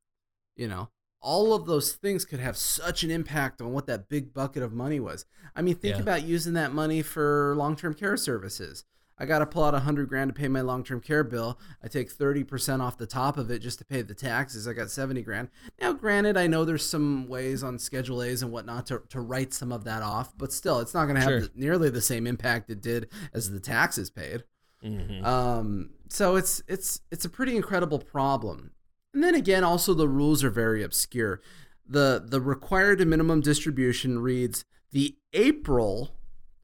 You 0.56 0.68
know, 0.68 0.90
all 1.28 1.54
of 1.54 1.66
those 1.66 1.92
things 1.92 2.24
could 2.24 2.40
have 2.40 2.56
such 2.56 3.04
an 3.04 3.12
impact 3.12 3.62
on 3.62 3.74
what 3.74 3.86
that 3.88 4.08
big 4.08 4.34
bucket 4.34 4.64
of 4.64 4.72
money 4.72 4.98
was. 4.98 5.26
I 5.58 5.62
mean, 5.62 5.76
think 5.76 5.96
yeah. 5.96 6.02
about 6.02 6.24
using 6.24 6.54
that 6.54 6.74
money 6.74 7.02
for 7.02 7.54
long 7.58 7.76
term 7.76 7.94
care 7.94 8.16
services. 8.16 8.86
I 9.20 9.26
got 9.26 9.40
to 9.40 9.46
pull 9.46 9.64
out 9.64 9.74
a 9.74 9.80
hundred 9.80 10.10
grand 10.10 10.30
to 10.30 10.40
pay 10.40 10.48
my 10.48 10.62
long-term 10.62 11.02
care 11.02 11.24
bill. 11.24 11.60
I 11.84 11.88
take 11.88 12.16
30% 12.16 12.82
off 12.82 13.00
the 13.00 13.08
top 13.08 13.38
of 13.38 13.50
it 13.50 13.60
just 13.64 13.80
to 13.80 13.86
pay 13.86 14.04
the 14.04 14.14
taxes. 14.14 14.68
I 14.68 14.74
got 14.74 14.92
70 14.92 15.24
grand. 15.24 15.50
Now, 15.82 15.94
granted, 15.94 16.38
I 16.38 16.46
know 16.46 16.64
there's 16.64 16.86
some 16.86 17.28
ways 17.28 17.64
on 17.64 17.80
Schedule 17.80 18.22
A's 18.22 18.44
and 18.44 18.52
whatnot 18.52 18.86
to, 18.88 19.02
to 19.10 19.20
write 19.20 19.56
some 19.56 19.72
of 19.72 19.86
that 19.86 20.04
off, 20.04 20.38
but 20.38 20.54
still, 20.54 20.80
it's 20.80 20.94
not 20.94 21.06
going 21.06 21.16
to 21.16 21.22
have 21.22 21.30
Sure. 21.30 21.42
the, 21.42 21.52
nearly 21.56 21.90
the 21.90 22.00
same 22.00 22.28
impact 22.28 22.70
it 22.70 22.80
did 22.80 23.10
as 23.34 23.50
the 23.50 23.60
taxes 23.60 24.12
paid. 24.12 24.44
Mhm. 24.84 25.26
Um, 25.26 25.90
so 26.10 26.36
it's 26.36 26.62
it's 26.68 27.02
it's 27.10 27.26
a 27.26 27.30
pretty 27.30 27.56
incredible 27.56 27.98
problem. 27.98 28.70
And 29.18 29.24
then 29.24 29.34
again, 29.34 29.64
also 29.64 29.96
the 29.96 30.08
rules 30.08 30.44
are 30.44 30.52
very 30.52 30.84
obscure. 30.84 31.42
the 31.84 32.24
The 32.24 32.40
required 32.40 33.00
minimum 33.08 33.42
distribution 33.42 34.20
reads 34.20 34.64
the 34.92 35.16
April 35.34 36.12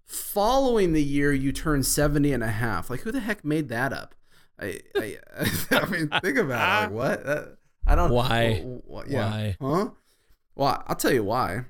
following 0.06 0.94
the 0.94 1.02
year 1.02 1.34
you 1.34 1.52
turn 1.52 1.82
70 1.82 2.32
and 2.32 2.44
a 2.44 2.50
half. 2.50 2.92
Like 2.92 3.00
who 3.00 3.12
the 3.12 3.22
heck 3.22 3.44
made 3.44 3.70
that 3.70 3.92
up? 3.92 4.14
I 4.60 4.82
I, 4.96 5.18
I 5.72 5.86
mean, 5.88 6.10
think 6.22 6.38
about 6.38 6.92
it. 6.92 6.96
Like 6.96 7.26
what? 7.26 7.58
I 7.88 7.96
don't. 7.96 8.12
Why? 8.12 8.62
wh- 8.88 8.88
wh- 9.08 9.10
yeah. 9.10 9.32
Why? 9.32 9.58
Huh? 9.60 9.90
Well, 10.54 10.84
I'll 10.86 10.96
tell 10.96 11.12
you 11.12 11.24
why. 11.24 11.66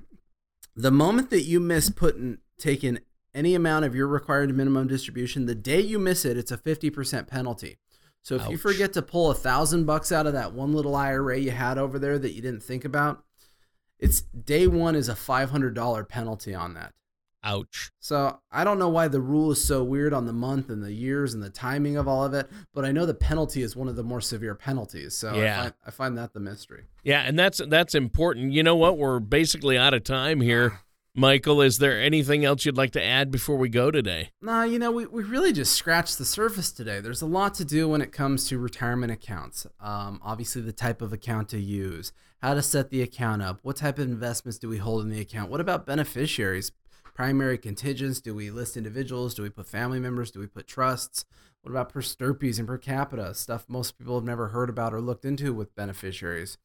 The 0.76 0.91
moment 0.91 1.30
that 1.30 1.43
you 1.43 1.62
miss 1.62 1.89
putting 1.89 2.39
taking 2.60 3.00
any 3.34 3.56
amount 3.56 3.86
of 3.86 3.96
your 3.96 4.08
required 4.08 4.54
minimum 4.54 4.89
distribution, 4.89 5.46
the 5.46 5.56
day 5.56 5.80
you 5.80 5.98
miss 5.98 6.26
it, 6.26 6.36
it's 6.36 6.52
a 6.52 6.58
fifty 6.58 6.89
percent 6.89 7.30
penalty. 7.30 7.78
So 8.23 8.36
if 8.36 8.49
you 8.49 8.57
forget 8.57 8.93
to 8.93 9.01
pull 9.01 9.31
a 9.31 9.36
thousand 9.36 9.83
bucks 9.86 10.12
out 10.12 10.25
of 10.25 10.33
that 10.33 10.53
one 10.53 10.73
little 10.73 10.95
IRA 10.95 11.38
you 11.38 11.51
had 11.51 11.77
over 11.77 11.99
there 11.99 12.17
that 12.17 12.31
you 12.31 12.41
didn't 12.41 12.63
think 12.63 12.86
about, 12.86 13.23
it's 13.99 14.21
day 14.21 14.65
one 14.65 14.95
is 14.95 15.09
a 15.09 15.15
five 15.15 15.51
hundred 15.51 15.75
dollar 15.75 16.05
penalty 16.05 16.55
on 16.55 16.73
that. 16.75 16.93
Ouch. 17.45 17.91
So 17.99 18.39
I 18.49 18.63
don't 18.63 18.79
know 18.79 18.88
why 18.88 19.09
the 19.09 19.19
rule 19.19 19.51
is 19.51 19.62
so 19.62 19.83
weird 19.83 20.13
on 20.13 20.25
the 20.25 20.31
month 20.31 20.69
and 20.69 20.81
the 20.81 20.93
years 20.93 21.33
and 21.33 21.43
the 21.43 21.49
timing 21.49 21.97
of 21.97 22.07
all 22.07 22.23
of 22.23 22.33
it, 22.33 22.49
but 22.73 22.86
I 22.86 22.93
know 22.93 23.05
the 23.05 23.13
penalty 23.13 23.62
is 23.62 23.75
one 23.75 23.89
of 23.89 23.97
the 23.97 24.03
more 24.03 24.21
severe 24.21 24.55
penalties. 24.55 25.13
So 25.13 25.36
Yeah. 25.36 25.59
I, 25.59 25.62
find, 25.62 25.73
I 25.88 25.91
find 25.91 26.17
that 26.17 26.33
the 26.33 26.39
mystery. 26.39 26.86
Yeah, 27.03 27.23
and 27.23 27.38
that's 27.38 27.62
that's 27.67 27.93
important. 27.93 28.53
You 28.53 28.63
know 28.63 28.77
what? 28.77 28.97
We're 28.97 29.19
basically 29.19 29.77
out 29.77 29.93
of 29.93 30.05
time 30.05 30.39
here. 30.39 30.79
Michael, 31.15 31.62
is 31.62 31.78
there 31.78 32.02
anything 32.02 32.43
else 32.43 32.65
you'd 32.65 32.76
like 32.76 32.89
to 32.93 33.04
add 33.04 33.30
before 33.30 33.56
we 33.56 33.69
go 33.69 33.91
today? 33.91 34.32
Nah, 34.41 34.63
you 34.63 34.80
know, 34.80 34.89
we, 34.89 35.06
we 35.06 35.21
really 35.21 35.54
just 35.54 35.76
scratched 35.76 36.17
the 36.17 36.26
surface 36.26 36.71
today. 36.71 36.99
There's 37.02 37.21
a 37.21 37.28
lot 37.28 37.54
to 37.56 37.65
do 37.65 37.88
when 37.88 38.02
it 38.02 38.12
comes 38.12 38.47
to 38.47 38.58
retirement 38.58 39.12
accounts. 39.12 39.67
Um, 39.80 40.19
obviously, 40.23 40.63
the 40.63 40.73
type 40.73 41.04
of 41.04 41.13
account 41.13 41.49
to 41.49 41.60
use, 41.60 42.13
how 42.41 42.56
to 42.56 42.63
set 42.63 42.89
the 42.89 43.04
account 43.04 43.43
up, 43.43 43.60
what 43.62 43.76
type 43.76 43.99
of 43.99 44.08
investments 44.08 44.58
do 44.58 44.67
we 44.67 44.78
hold 44.78 45.04
in 45.04 45.12
the 45.12 45.21
account, 45.21 45.52
what 45.52 45.62
about 45.62 45.86
beneficiaries, 45.86 46.71
primary 47.13 47.60
contingents, 47.60 48.19
do 48.19 48.34
we 48.34 48.49
list 48.49 48.76
individuals, 48.76 49.36
do 49.36 49.43
we 49.43 49.52
put 49.52 49.67
family 49.67 49.99
members, 49.99 50.32
do 50.32 50.39
we 50.39 50.47
put 50.47 50.65
trusts, 50.65 51.26
what 51.62 51.69
about 51.69 51.93
per 51.93 52.02
stirpes 52.02 52.58
and 52.58 52.67
per 52.67 52.80
capita, 52.80 53.36
stuff 53.36 53.65
most 53.67 53.99
people 53.99 54.15
have 54.15 54.26
never 54.26 54.47
heard 54.47 54.67
about 54.67 54.95
or 54.95 54.99
looked 54.99 55.26
into 55.26 55.54
with 55.54 55.76
beneficiaries 55.76 56.58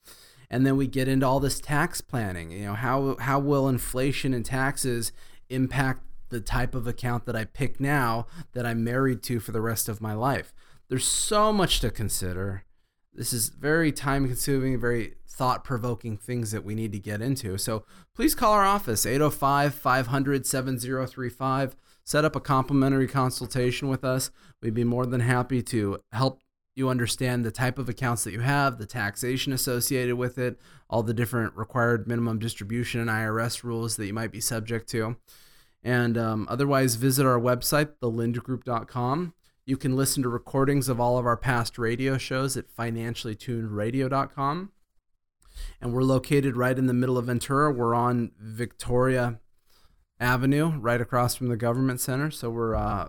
and 0.50 0.66
then 0.66 0.76
we 0.76 0.86
get 0.86 1.08
into 1.08 1.26
all 1.26 1.40
this 1.40 1.60
tax 1.60 2.00
planning 2.00 2.50
you 2.50 2.64
know 2.64 2.74
how 2.74 3.16
how 3.20 3.38
will 3.38 3.68
inflation 3.68 4.32
and 4.34 4.44
taxes 4.44 5.12
impact 5.50 6.02
the 6.30 6.40
type 6.40 6.74
of 6.74 6.86
account 6.86 7.24
that 7.26 7.36
I 7.36 7.44
pick 7.44 7.80
now 7.80 8.26
that 8.52 8.66
I'm 8.66 8.84
married 8.84 9.22
to 9.24 9.40
for 9.40 9.52
the 9.52 9.60
rest 9.60 9.88
of 9.88 10.00
my 10.00 10.14
life? 10.14 10.52
There's 10.88 11.06
so 11.06 11.52
much 11.52 11.80
to 11.80 11.90
consider. 11.90 12.64
This 13.12 13.32
is 13.32 13.48
very 13.48 13.92
time 13.92 14.26
consuming 14.26 14.78
very 14.80 15.14
thought 15.26 15.64
provoking 15.64 16.16
things 16.16 16.50
that 16.50 16.64
we 16.64 16.74
need 16.74 16.92
to 16.92 16.98
get 16.98 17.22
into. 17.22 17.58
So 17.58 17.84
please 18.14 18.34
call 18.34 18.52
our 18.52 18.64
office 18.64 19.06
805 19.06 19.74
500 19.74 20.46
7035 20.46 21.76
set 22.04 22.24
up 22.24 22.34
a 22.34 22.40
complimentary 22.40 23.06
consultation 23.06 23.88
with 23.88 24.02
us. 24.02 24.30
We'd 24.62 24.74
be 24.74 24.84
more 24.84 25.04
than 25.04 25.20
happy 25.20 25.62
to 25.64 25.98
help 26.12 26.40
you 26.78 26.88
understand 26.88 27.44
the 27.44 27.50
type 27.50 27.78
of 27.78 27.88
accounts 27.88 28.24
that 28.24 28.32
you 28.32 28.40
have, 28.40 28.78
the 28.78 28.86
taxation 28.86 29.52
associated 29.52 30.14
with 30.14 30.38
it, 30.38 30.58
all 30.88 31.02
the 31.02 31.12
different 31.12 31.54
required 31.56 32.06
minimum 32.06 32.38
distribution 32.38 33.00
and 33.00 33.10
IRS 33.10 33.62
rules 33.64 33.96
that 33.96 34.06
you 34.06 34.14
might 34.14 34.32
be 34.32 34.40
subject 34.40 34.88
to. 34.90 35.16
And 35.82 36.16
um, 36.16 36.46
otherwise, 36.48 36.94
visit 36.94 37.26
our 37.26 37.38
website, 37.38 37.90
thelyndgroup.com. 38.02 39.34
You 39.66 39.76
can 39.76 39.96
listen 39.96 40.22
to 40.22 40.28
recordings 40.28 40.88
of 40.88 40.98
all 40.98 41.18
of 41.18 41.26
our 41.26 41.36
past 41.36 41.78
radio 41.78 42.16
shows 42.16 42.56
at 42.56 42.74
financiallytunedradio.com. 42.74 44.72
And 45.80 45.92
we're 45.92 46.02
located 46.02 46.56
right 46.56 46.78
in 46.78 46.86
the 46.86 46.94
middle 46.94 47.18
of 47.18 47.26
Ventura. 47.26 47.72
We're 47.72 47.94
on 47.94 48.30
Victoria 48.38 49.40
Avenue, 50.20 50.78
right 50.78 51.00
across 51.00 51.34
from 51.34 51.48
the 51.48 51.56
Government 51.56 52.00
Center. 52.00 52.30
So 52.30 52.50
we're 52.50 52.74
uh, 52.74 53.08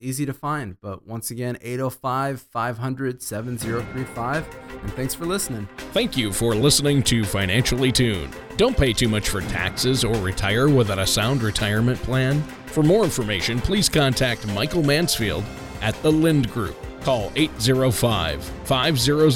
easy 0.00 0.26
to 0.26 0.32
find. 0.32 0.76
But 0.80 1.06
once 1.06 1.30
again, 1.30 1.58
805 1.60 2.40
500 2.40 3.22
7035. 3.22 4.48
And 4.82 4.92
thanks 4.94 5.14
for 5.14 5.26
listening. 5.26 5.68
Thank 5.92 6.16
you 6.16 6.32
for 6.32 6.54
listening 6.54 7.02
to 7.04 7.24
Financially 7.24 7.92
Tuned. 7.92 8.34
Don't 8.56 8.76
pay 8.76 8.92
too 8.92 9.08
much 9.08 9.28
for 9.28 9.40
taxes 9.42 10.02
or 10.04 10.14
retire 10.16 10.68
without 10.68 10.98
a 10.98 11.06
sound 11.06 11.42
retirement 11.42 12.00
plan. 12.02 12.42
For 12.66 12.82
more 12.82 13.04
information, 13.04 13.60
please 13.60 13.88
contact 13.88 14.46
Michael 14.48 14.82
Mansfield 14.82 15.44
at 15.80 15.94
the 16.02 16.12
Lynd 16.12 16.50
Group. 16.50 16.76
Call 17.02 17.30
805 17.36 18.42
500 18.42 19.30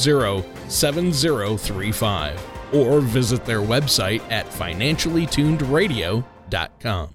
7035 0.70 2.48
or 2.72 3.00
visit 3.00 3.44
their 3.44 3.60
website 3.60 4.22
at 4.30 4.46
financiallytunedradio.com. 4.46 7.14